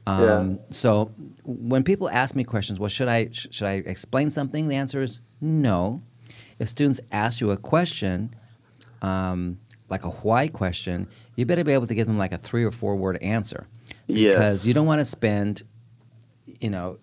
[0.08, 1.12] Um, So
[1.46, 4.68] when people ask me questions, well, should I sh- should I explain something?
[4.68, 6.02] The answer is no.
[6.60, 8.36] If students ask you a question,
[9.02, 9.58] um,
[9.90, 12.72] like a why question, you better be able to give them like a three or
[12.72, 13.68] four word answer,
[14.08, 14.28] Yes.
[14.36, 15.64] because you don't want to spend,
[16.60, 16.98] you know,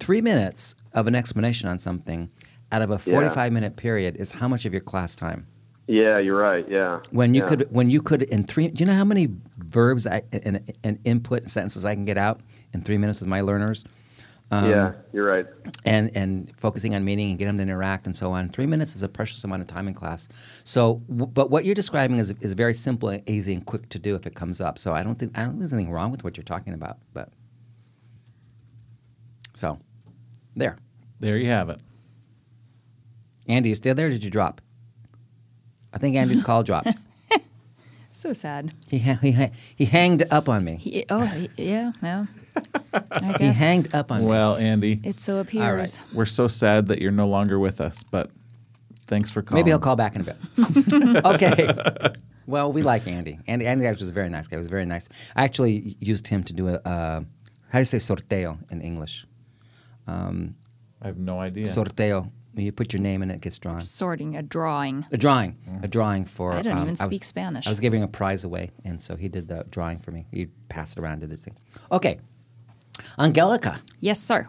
[0.00, 2.30] three minutes of an explanation on something
[2.72, 2.98] out of a Yeah.
[2.98, 5.46] forty-five minute period is how much of your class time?
[5.86, 6.66] Yeah, you're right.
[6.68, 6.98] Yeah.
[7.10, 7.46] When you Yeah.
[7.48, 9.28] could, when you could in three, do you know how many
[9.58, 12.40] verbs I, and, and input sentences I can get out
[12.72, 13.84] in three minutes with my learners?
[14.52, 15.46] Um, yeah, you're right.
[15.84, 18.48] and and focusing on meaning and get them to interact and so on.
[18.48, 20.28] Three minutes is a precious amount of time in class.
[20.62, 23.98] So, w- but what you're describing is is very simple, and easy, and quick to
[23.98, 24.78] do if it comes up.
[24.78, 26.98] So I don't think I don't think there's anything wrong with what you're talking about.
[27.12, 27.30] But
[29.52, 29.78] so,
[30.54, 30.78] there,
[31.18, 31.80] There you have it.
[33.48, 34.06] Andy, you still there?
[34.06, 34.60] Or did you drop?
[35.92, 36.88] I think Andy's call dropped.
[38.12, 38.72] So sad.
[38.88, 40.76] He ha- he ha- he hanged up on me.
[40.76, 42.45] He, oh, he, yeah, well, I
[43.38, 44.26] He hanged up on me.
[44.26, 46.00] Well, Andy, it so appears.
[46.12, 48.30] we're so sad that you're no longer with us, but
[49.06, 49.60] thanks for calling.
[49.60, 51.24] Maybe he'll call back in a bit.
[51.26, 52.14] okay.
[52.46, 53.38] Well, we like Andy.
[53.46, 54.56] Andy, Andy actually was a very nice guy.
[54.56, 55.08] He was very nice.
[55.34, 57.20] I actually used him to do a, uh,
[57.70, 59.26] how do you say sorteo in English?
[60.08, 61.66] I have no idea.
[61.66, 62.30] Sorteo.
[62.54, 63.82] You put your name in it, it gets drawn.
[63.82, 65.04] Sorting a drawing.
[65.12, 65.58] A drawing.
[65.82, 66.54] A drawing for.
[66.54, 67.66] I don't um, even was- speak Spanish.
[67.66, 70.26] I was giving a prize away, and so he did the drawing for me.
[70.32, 71.56] He passed it around, did the thing.
[71.92, 72.18] Okay.
[73.18, 74.46] Angelica, Yes, sir.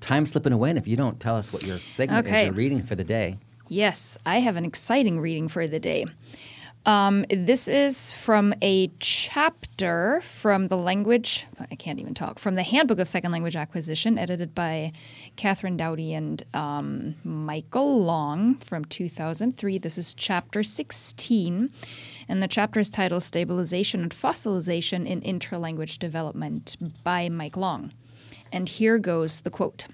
[0.00, 2.44] time slipping away, and if you don't tell us what your segment is, Okay.
[2.44, 3.36] you're reading for the day.
[3.68, 6.06] Yes, I have an exciting reading for the day.
[6.86, 12.62] Um, this is from a chapter from the language, I can't even talk, from the
[12.62, 14.92] Handbook of Second Language Acquisition, edited by
[15.36, 19.78] Catherine Doughty and um, Michael Long from 2003.
[19.78, 21.70] This is chapter 16,
[22.28, 27.92] and the chapter is titled Stabilization and Fossilization in Interlanguage Development by Mike Long.
[28.52, 29.86] And here goes the quote.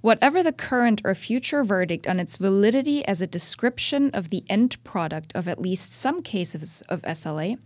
[0.00, 4.82] Whatever the current or future verdict on its validity as a description of the end
[4.84, 7.58] product of at least some cases of SLA,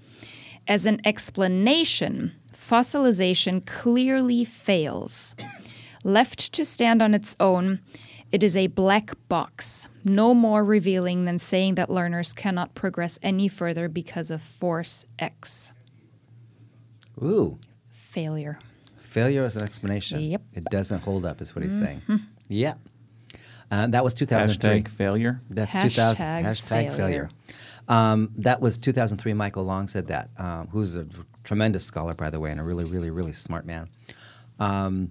[0.67, 5.35] as an explanation, fossilization clearly fails.
[6.05, 7.81] Left to stand on its own,
[8.33, 13.49] it is a black box, no more revealing than saying that learners cannot progress any
[13.49, 15.73] further because of force X.
[17.23, 17.59] Ooh.
[17.89, 18.59] Failure.
[18.99, 20.21] Failure as an explanation.
[20.21, 20.43] Yep.
[20.55, 22.03] It doesn't hold up, is what he's saying.
[22.49, 22.75] Yeah.
[23.71, 24.83] Uh, that was 2003.
[24.83, 25.41] Hashtag failure.
[25.49, 26.27] That's Hashtag 2000.
[26.27, 26.91] Hashtag failure.
[26.97, 27.29] failure.
[27.89, 29.33] Um, that was 2003.
[29.35, 31.07] Michael Long said that, um, who's a
[31.45, 33.89] tremendous scholar, by the way, and a really, really, really smart man.
[34.59, 35.11] Um,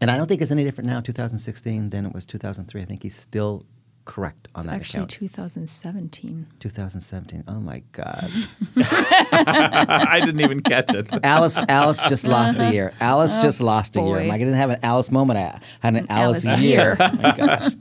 [0.00, 2.82] and I don't think it's any different now, 2016, than it was 2003.
[2.82, 3.64] I think he's still
[4.04, 5.10] correct on It's that actually account.
[5.10, 6.46] 2017.
[6.60, 7.44] 2017.
[7.46, 8.30] Oh my God.
[8.76, 11.12] I didn't even catch it.
[11.24, 12.94] Alice, Alice just lost a year.
[13.00, 14.16] Alice just lost a year.
[14.20, 15.38] I'm like, I didn't have an Alice moment.
[15.38, 16.78] I had an Alice, Alice year.
[16.80, 16.96] year.
[17.00, 17.72] oh my gosh.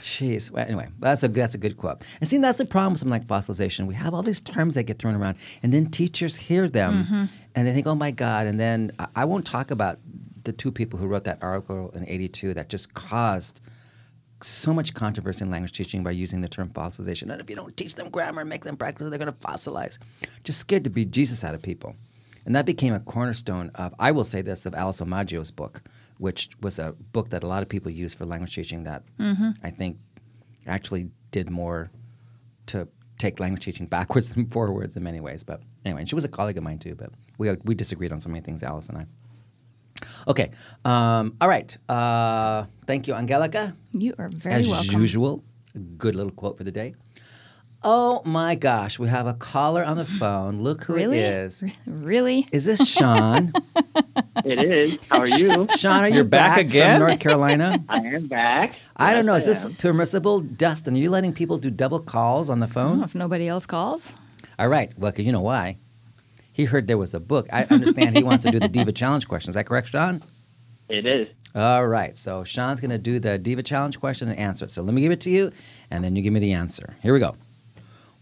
[0.00, 0.50] Jeez.
[0.50, 2.02] Well, anyway, that's a that's a good quote.
[2.20, 3.86] And see, that's the problem with something like fossilization.
[3.86, 7.24] We have all these terms that get thrown around, and then teachers hear them, Mm-hmm.
[7.54, 9.98] and they think, "Oh my God!" And then I, I won't talk about
[10.48, 13.60] the two people who wrote that article in '82 that just caused
[14.42, 17.30] so much controversy in language teaching by using the term fossilization.
[17.30, 19.98] And if you don't teach them grammar and make them practice they're going to fossilize.
[20.44, 21.96] Just scared to beat Jesus out of people.
[22.46, 25.82] And that became a cornerstone of, I will say this, of Alice Omaggio's book,
[26.18, 29.50] which was a book that a lot of people use for language teaching that mm-hmm.
[29.62, 29.98] I think
[30.66, 31.90] actually did more
[32.66, 32.88] to
[33.18, 35.44] take language teaching backwards than forwards in many ways.
[35.44, 38.12] But anyway, and she was a colleague of mine too, but we, uh, we disagreed
[38.12, 39.06] on so many things, Alice and I.
[40.26, 40.50] Okay.
[40.84, 41.76] Um, all right.
[41.88, 43.76] Uh, thank you, Angelica.
[43.92, 44.88] You are very As welcome.
[44.88, 45.42] As usual,
[45.74, 46.94] a good little quote for the day.
[47.84, 50.58] Oh my gosh, we have a caller on the phone.
[50.58, 51.18] Look who Really?
[51.18, 51.62] it is.
[51.86, 52.46] Really?
[52.52, 53.52] Is this Sean?
[54.44, 54.98] It is.
[55.10, 55.66] How are you?
[55.76, 57.00] Sean, are you You're back again?
[57.00, 57.84] from North Carolina?
[57.88, 58.76] I am back.
[58.96, 59.34] I don't know.
[59.34, 60.40] Is this permissible?
[60.40, 63.00] Dustin, are you letting people do double calls on the phone?
[63.00, 64.12] Oh, if nobody else calls.
[64.58, 64.96] All right.
[64.96, 65.78] Well, 'cause you know why.
[66.58, 67.46] He heard there was a book.
[67.52, 69.50] I understand he wants to do the Diva Challenge question.
[69.50, 70.20] Is that correct, Sean?
[70.88, 71.28] It is.
[71.54, 72.18] All right.
[72.18, 74.72] So Sean's going to do the Diva Challenge question and answer it.
[74.72, 75.52] So let me give it to you,
[75.92, 76.96] and then you give me the answer.
[77.00, 77.36] Here we go.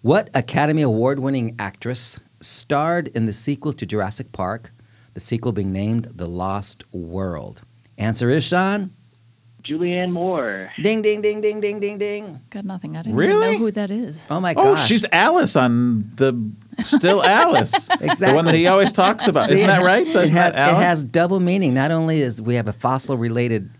[0.02, 4.70] What Academy Award winning actress starred in the sequel to Jurassic Park,
[5.14, 7.62] the sequel being named The Lost World?
[7.96, 8.92] Answer is Sean.
[9.68, 10.72] Julianne Moore.
[10.82, 12.40] Ding, ding, ding, ding, ding, ding, ding.
[12.50, 12.96] Got nothing.
[12.96, 13.52] I didn't even Really?
[13.52, 14.26] know who that is.
[14.30, 14.86] Oh my Oh, gosh.
[14.86, 16.32] she's Alice on the
[16.84, 17.88] still Alice.
[18.00, 18.28] Exactly.
[18.28, 19.48] The one that he always talks about.
[19.48, 20.06] See, Isn't that right?
[20.06, 20.72] It Isn't has, that Alice?
[20.72, 21.74] it has double meaning.
[21.74, 23.70] Not only is we have a fossil related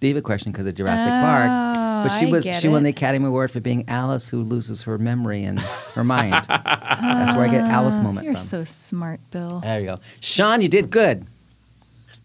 [0.00, 2.80] diva question because of Jurassic Park, oh, but she Oh, I was get she won
[2.80, 2.84] it.
[2.84, 5.60] the Academy Award for being Alice who loses her memory and
[5.94, 6.32] her mind.
[6.48, 8.42] That's where I get Alice ah, moment You're from.
[8.42, 9.60] so smart, Bill.
[9.60, 10.62] there you go, Sean.
[10.62, 11.26] You did good.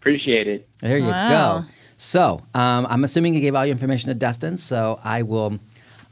[0.00, 0.68] Appreciate it.
[0.78, 1.60] There you Wow.
[1.60, 1.66] go.
[1.96, 4.58] So um, I'm assuming you gave all your information to Dustin.
[4.58, 5.58] So I will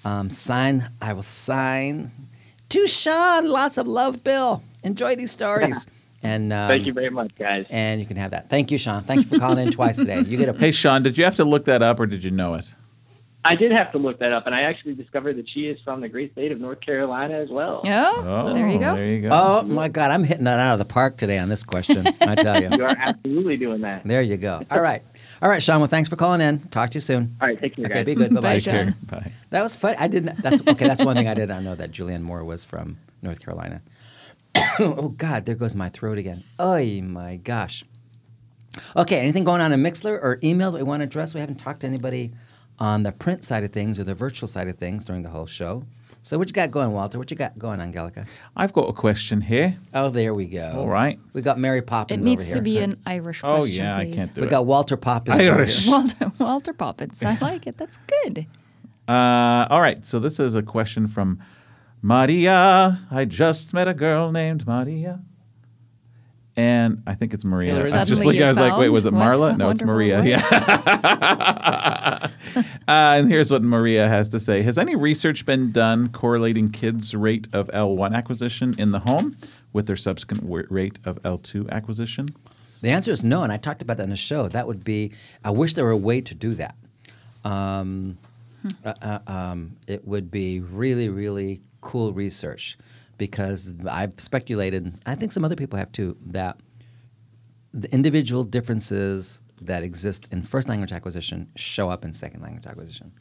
[0.05, 0.91] um, sign.
[1.01, 2.11] I will sign
[2.71, 3.49] to Sean.
[3.49, 4.63] Lots of love, Bill.
[4.83, 5.87] Enjoy these stories.
[6.27, 7.67] And um, Thank you very much, guys.
[7.69, 8.49] And you can have that.
[8.49, 9.03] Thank you, Sean.
[9.03, 10.23] Thank you for calling in twice today.
[10.23, 12.31] You get a Hey, Sean, did you have to look that up or did you
[12.31, 12.65] know it?
[13.45, 16.01] I did have to look that up, and I actually discovered that she is from
[16.01, 17.83] the great state of North Carolina as well.
[17.85, 18.97] Oh, there you go.
[18.97, 19.29] There you go.
[19.31, 22.07] Oh my God, I'm hitting that out of the park today on this question.
[22.23, 22.71] I tell you.
[22.75, 24.03] You are absolutely doing that.
[24.05, 24.63] There you go.
[24.71, 25.03] All right.
[25.45, 25.79] All right, Sean.
[25.81, 26.59] Well, thanks for calling in.
[26.69, 27.37] Talk to you soon.
[27.39, 28.05] All right, take care, Okay, guys.
[28.07, 28.31] be good.
[28.35, 28.59] Bye Bye, bye.
[28.59, 28.95] Sean.
[29.11, 29.31] Bye.
[29.51, 29.95] That was fun.
[29.99, 30.39] I didn't.
[30.39, 30.89] That's okay.
[30.89, 33.83] That's one thing I did not know that Julianne Moore was from North Carolina.
[34.79, 36.43] oh God, there goes my throat again.
[36.59, 37.85] Oh my gosh.
[38.97, 41.35] Okay, anything going on in Mixlr or email that we want to address?
[41.35, 42.33] We haven't talked to anybody
[42.79, 45.45] on the print side of things or the virtual side of things during the whole
[45.47, 45.85] show.
[46.27, 47.19] So what you got going, Walter?
[47.19, 48.25] What you got going, Angelica?
[48.57, 49.77] I've got a question here.
[49.93, 50.73] Oh, there we go.
[50.75, 51.19] All right.
[51.35, 52.79] We got Mary Poppins It needs over to here.
[52.79, 54.51] be an Irish Oh, question, yeah, I can't do we it.
[54.51, 55.39] got Walter Poppins.
[55.39, 55.85] over Irish.
[55.85, 55.93] here.
[55.93, 57.23] Walter Walter Poppins.
[57.23, 57.77] I like it.
[57.77, 58.47] That's good.
[59.07, 60.03] Uh, all right.
[60.07, 61.41] So this is a question from
[62.01, 63.01] Maria.
[63.11, 65.21] I just met a girl named Maria.
[66.57, 67.73] And I think it's Maria.
[67.73, 67.93] Hillary.
[67.93, 68.45] I was just Suddenly looking.
[68.45, 69.57] I was like, wait, was it Marla?
[69.57, 70.21] No, it's Maria.
[70.23, 70.31] way.
[70.31, 70.41] Yeah.
[72.57, 77.13] uh, and here's what Maria has to say Has any research been done correlating kids'
[77.15, 79.37] rate of L1 acquisition in the home
[79.73, 82.29] with their subsequent w- rate of L2 acquisition?
[82.83, 84.47] The answer is no, and I talked about that in the show.
[84.47, 85.13] That would be.
[85.45, 86.77] I wish there were a way to do that.
[87.45, 88.17] Um,
[88.85, 92.79] uh, uh, um, it would be really, really cool research
[93.19, 94.99] because I've speculated.
[95.07, 96.59] I think some other people have too that
[97.73, 103.13] the individual differences that exist in first language acquisition show up in second language acquisition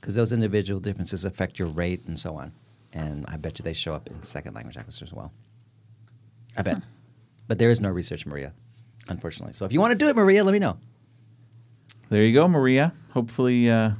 [0.00, 2.52] because those individual differences affect your rate and so on.
[2.92, 5.32] And I bet you they show up in second language acquisition as well.
[6.56, 6.82] I bet.
[7.46, 8.52] But there is no research, Maria,
[9.08, 9.52] unfortunately.
[9.52, 10.78] So if you want to do it, Maria, let me know.
[12.08, 12.92] There you go, Maria.
[13.10, 13.92] Hopefully, uh,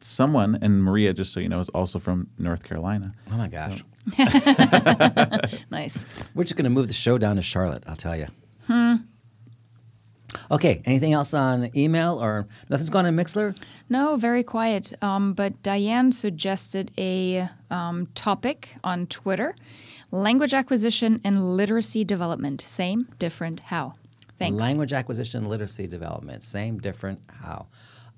[0.00, 3.14] someone, and Maria, just so you know, is also from North Carolina.
[3.30, 3.84] Oh my gosh.
[5.70, 6.04] Nice.
[6.34, 8.26] We're just going to move the show down to Charlotte, I'll tell you.
[8.66, 8.94] Hmm.
[10.50, 13.56] Okay, anything else on email or nothing's going on Mixlr?
[13.88, 14.92] No, very quiet.
[15.02, 19.54] Um, but Diane suggested a um, topic on Twitter
[20.10, 22.60] language acquisition and literacy development.
[22.60, 23.94] Same, different, how?
[24.38, 24.60] Thanks.
[24.60, 26.44] Language acquisition, literacy development.
[26.44, 27.66] Same, different, how?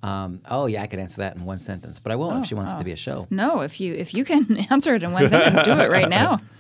[0.06, 2.54] Um, oh, yeah, I could answer that in one sentence, but I won't if she
[2.54, 3.22] wants it to be a show.
[3.22, 3.26] Oh, oh.
[3.30, 6.40] no, if you if you can answer it in one sentence, do it right now.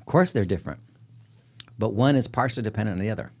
[0.00, 0.78] Of course, they're different,
[1.80, 3.32] but one is partially dependent on the other.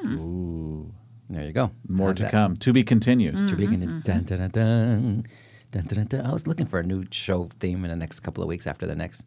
[0.00, 0.18] Hmm.
[0.18, 0.94] Ooh,
[1.28, 1.72] There you go.
[1.86, 2.30] more How's to that?
[2.30, 2.56] come.
[2.56, 3.48] To be continued.
[3.48, 4.00] To be mm-hmm, con- mm-hmm.
[4.00, 5.24] dun, dun, dun, dun,
[5.70, 6.26] dun, dun, dun, dun.
[6.26, 8.86] I was looking for a new show theme in the next couple of weeks after
[8.86, 9.26] the next.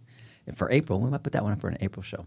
[0.55, 2.25] For April, we might put that one up for an April show.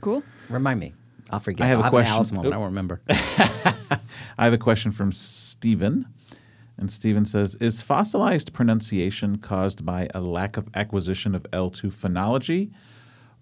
[0.00, 0.22] Cool.
[0.48, 0.94] Remind me.
[1.34, 1.64] I'll forget.
[1.64, 2.12] I have I'll a an question.
[2.12, 2.54] Alice moment.
[2.54, 3.00] I won't remember.
[3.10, 6.06] I have a question from Stephen.
[6.78, 12.70] And Stephen says Is fossilized pronunciation caused by a lack of acquisition of L2 phonology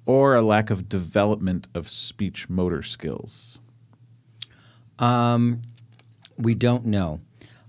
[0.06, 3.60] or a lack of development of speech motor skills?
[4.98, 5.60] Um,
[6.38, 7.20] we don't know.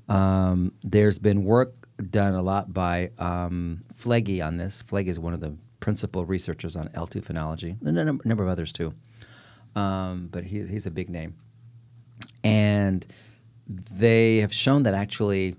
[0.08, 4.82] Um, there's been work done a lot by um, Flege on this.
[4.82, 8.72] Flege is one of the principal researchers on L2 phonology, and a number of others
[8.72, 8.94] too.
[9.76, 11.36] Um, but he, he's a big name.
[12.44, 13.06] And
[13.68, 15.56] they have shown that actually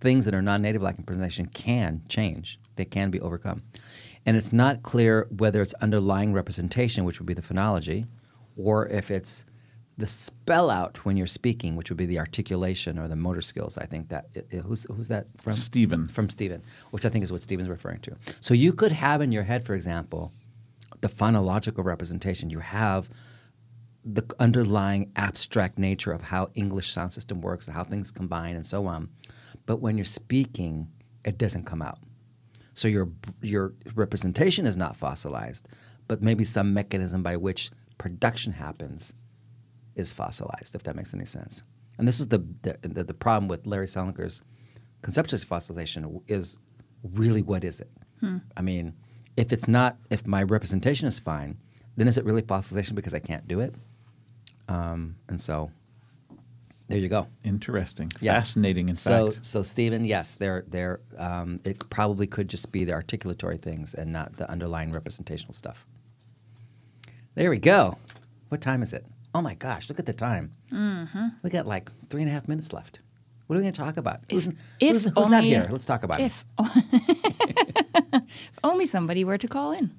[0.00, 2.58] things that are non-native like in pronunciation can change.
[2.76, 3.62] They can be overcome.
[4.26, 8.06] And it's not clear whether it's underlying representation, which would be the phonology,
[8.56, 9.44] or if it's
[9.96, 13.78] the spell out when you're speaking, which would be the articulation or the motor skills.
[13.78, 15.52] I think that i- i- who's who's that from?
[15.52, 16.08] Stephen.
[16.08, 18.16] From Stephen, which I think is what Stephen's referring to.
[18.40, 20.32] So you could have in your head, for example,
[21.00, 22.50] the phonological representation.
[22.50, 23.08] You have
[24.04, 28.66] the underlying abstract nature of how English sound system works and how things combine and
[28.66, 29.08] so on.
[29.66, 30.88] But when you're speaking,
[31.24, 31.98] it doesn't come out.
[32.74, 33.08] So your
[33.40, 35.68] your representation is not fossilized,
[36.08, 39.14] but maybe some mechanism by which production happens
[39.94, 41.62] is fossilized, if that makes any sense.
[41.98, 44.42] And this is the the, the, problem with Larry Selinker's
[45.02, 46.58] conceptualized fossilization is
[47.02, 47.90] really what is it?
[48.20, 48.38] Hmm.
[48.56, 48.94] I mean,
[49.36, 51.58] if it's not, if my representation is fine,
[51.96, 53.74] then is it really fossilization because I can't do it?
[54.68, 55.70] Um, and so
[56.88, 57.28] there you go.
[57.44, 58.10] Interesting.
[58.20, 58.34] Yeah.
[58.34, 59.46] Fascinating, in so, fact.
[59.46, 64.12] So, Stephen, yes, they're, they're, um, it probably could just be the articulatory things and
[64.12, 65.86] not the underlying representational stuff.
[67.34, 67.96] There we go.
[68.50, 69.06] What time is it?
[69.34, 70.52] Oh my gosh, look at the time.
[70.70, 71.28] Mm-hmm.
[71.42, 73.00] We got like three and a half minutes left.
[73.46, 74.20] What are we going to talk about?
[74.30, 75.66] Who's, If who's, who's not here?
[75.70, 76.24] Let's talk about it.
[76.24, 76.44] If,
[78.22, 79.90] if only somebody were to call in.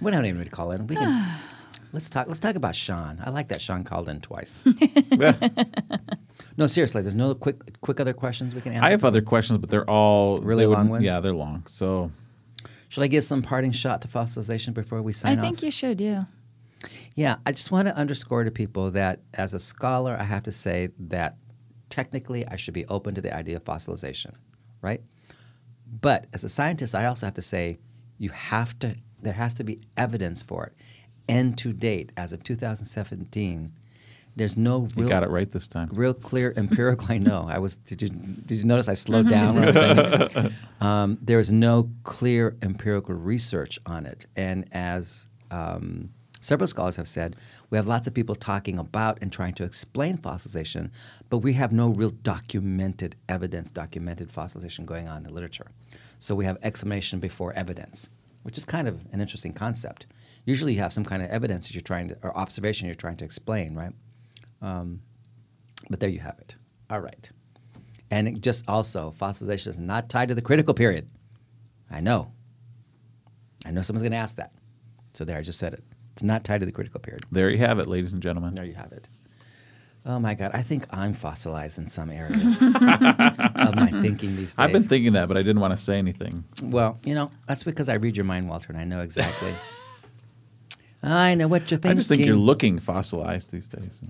[0.00, 0.86] We don't even need to call in.
[0.86, 1.38] We can,
[1.94, 2.26] let's talk.
[2.26, 3.22] Let's talk about Sean.
[3.24, 4.60] I like that Sean called in twice.
[6.56, 7.00] no, seriously.
[7.00, 8.84] There's no quick, quick other questions we can answer.
[8.84, 11.04] I have other questions, but they're all Really they long ones?
[11.04, 11.64] Yeah, they're long.
[11.66, 12.10] So
[12.88, 15.38] Should I give some parting shot to fossilization before we I sign off?
[15.38, 16.24] I think you should, yeah.
[17.14, 20.52] Yeah, I just want to underscore to people that as a scholar, I have to
[20.52, 21.36] say that
[21.88, 24.34] technically I should be open to the idea of fossilization,
[24.82, 25.00] right?
[26.00, 27.78] But as a scientist, I also have to say
[28.18, 30.74] you have to, there has to be evidence for it.
[31.28, 33.72] And to date, as of 2017,
[34.36, 35.88] there's no you real, got it right this time.
[35.92, 37.06] real clear empirical.
[37.08, 37.46] I know.
[37.48, 37.76] I was.
[37.76, 39.54] Did you did you notice I slowed down?
[39.54, 40.52] When I was saying it?
[40.80, 46.10] um, there is no clear empirical research on it, and as um,
[46.44, 47.36] several scholars have said,
[47.70, 50.90] we have lots of people talking about and trying to explain fossilization,
[51.30, 55.70] but we have no real documented evidence, documented fossilization going on in the literature.
[56.18, 58.10] So we have explanation before evidence,
[58.42, 60.06] which is kind of an interesting concept.
[60.46, 63.16] Usually, you have some kind of evidence that you're trying to, or observation you're trying
[63.16, 63.92] to explain, right?
[64.60, 65.00] Um,
[65.88, 66.56] but there you have it.
[66.90, 67.30] All right.
[68.10, 71.08] And it just also, fossilization is not tied to the critical period.
[71.90, 72.32] I know.
[73.64, 74.52] I know someone's going to ask that.
[75.14, 75.82] So there, I just said it.
[76.12, 77.24] It's not tied to the critical period.
[77.32, 78.54] There you have it, ladies and gentlemen.
[78.54, 79.08] There you have it.
[80.06, 84.54] Oh my God, I think I'm fossilized in some areas of my thinking these days.
[84.58, 86.44] I've been thinking that, but I didn't want to say anything.
[86.62, 89.54] well, you know, that's because I read your mind, Walter, and I know exactly.
[91.04, 91.90] I know what you're thinking.
[91.90, 94.00] I just think you're looking fossilized these days.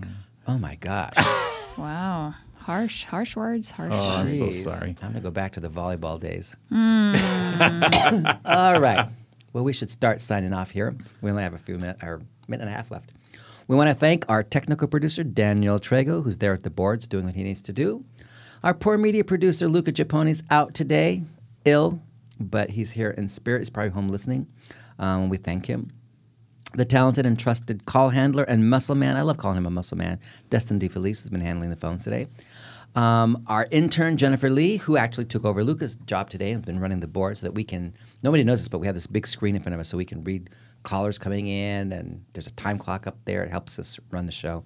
[0.46, 1.14] Oh my gosh.
[1.76, 2.34] Wow.
[2.54, 4.68] Harsh, harsh words, harsh Oh, I'm so Jeez.
[4.70, 4.90] sorry.
[5.02, 6.56] I'm going to go back to the volleyball days.
[6.68, 7.16] Hmm.
[8.44, 9.08] All right.
[9.52, 10.94] Well, we should start signing off here.
[11.20, 13.10] We only have a few minutes, or minute and a half left.
[13.66, 17.24] We want to thank our technical producer, Daniel Trego, who's there at the boards doing
[17.24, 18.04] what he needs to do.
[18.62, 21.24] Our poor media producer, Luca Giappone's out today,
[21.64, 22.00] ill,
[22.38, 23.58] but he's here in spirit.
[23.58, 24.46] He's probably home listening.
[25.00, 25.90] Um, we thank him
[26.76, 29.16] the talented and trusted call handler and muscle man.
[29.16, 30.18] I love calling him a muscle man.
[30.50, 32.28] Dustin DeFelice, who's been handling the phones today.
[32.94, 36.80] Um, our intern, Jennifer Lee, who actually took over Luca's job today and has been
[36.80, 39.26] running the board so that we can, nobody knows this, but we have this big
[39.26, 40.50] screen in front of us so we can read
[40.84, 43.42] callers coming in and there's a time clock up there.
[43.42, 44.62] It helps us run the show.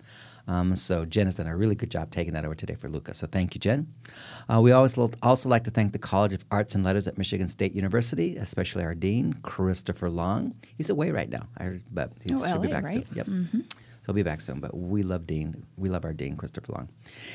[0.49, 3.13] Um, so Jen has done a really good job taking that over today for Luca.
[3.15, 3.87] So thank you, Jen.
[4.53, 7.19] Uh, we always l- also like to thank the College of Arts and Letters at
[7.19, 10.55] Michigan State University, especially our dean, Christopher Long.
[10.77, 13.07] He's away right now, I heard, but he Oh, should be LA, back right?
[13.07, 13.17] soon.
[13.17, 13.27] Yep.
[14.01, 14.59] So he'll be back soon.
[14.59, 15.67] But we love Dean.
[15.77, 16.89] We love our Dean, Christopher Long.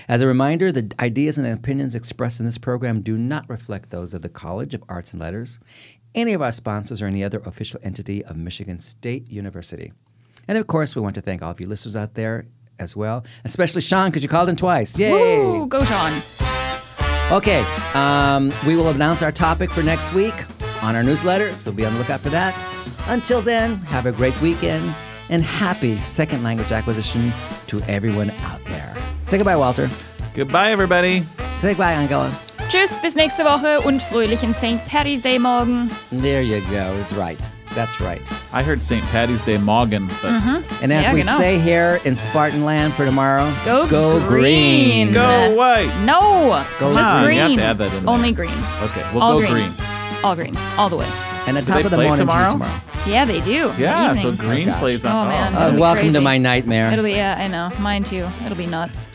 [0.07, 4.16] As a reminder, the ideas and opinions expressed in this program do not reflect those
[4.16, 5.59] of the College of Arts and Letters,
[6.16, 9.93] any of our sponsors, or any other official entity of Michigan State University.
[10.47, 12.47] And of course, we want to thank all of you listeners out there
[12.84, 14.96] as well, especially Sean, because you called in twice.
[14.98, 15.12] Yay!
[15.40, 16.12] Woo, go Sean.
[17.32, 17.66] Okay,
[17.96, 20.34] um, we will announce our topic for next week
[20.84, 22.54] on our newsletter, so be on the lookout for that.
[23.08, 24.84] Until then, have a great weekend
[25.30, 27.32] and happy second language acquisition
[27.68, 28.94] to everyone out there.
[29.24, 29.90] Say goodbye, Walter.
[30.36, 31.22] Goodbye, everybody.
[31.62, 32.32] Say goodbye, Angela.
[32.70, 34.84] Tschüss, bis nächste Woche und fröhlichen St.
[34.86, 35.90] Paddy's Day morgen.
[36.12, 36.94] There you go.
[37.02, 37.40] It's right.
[37.76, 38.21] That's right.
[38.53, 39.03] I heard St.
[39.07, 40.26] Patty's Day Morgan, but
[40.82, 41.38] And as Yeah, we genau.
[41.38, 43.88] say here in Spartan Land for tomorrow, Go
[44.28, 44.28] green.
[44.28, 45.13] green.
[45.13, 45.89] go white.
[46.05, 47.38] No, Go just on, green.
[47.38, 48.13] you have to add that in there.
[48.13, 48.51] Only green.
[48.84, 49.53] Okay, we'll All go green.
[49.53, 49.71] green.
[50.24, 50.55] All green.
[50.78, 51.07] All the way.
[51.47, 52.51] And the Do top they of the play morning tomorrow?
[52.51, 52.80] tomorrow.
[53.05, 53.69] Yeah, they do.
[53.69, 54.80] in the Yeah, so green gosh.
[54.80, 55.26] plays on.
[55.26, 55.55] Oh, man.
[55.55, 56.89] Uh, It'll be welcome to my nightmare.
[56.91, 57.69] It'll be yeah, I know.
[57.80, 58.26] Mine too.
[58.45, 59.09] It'll be nuts.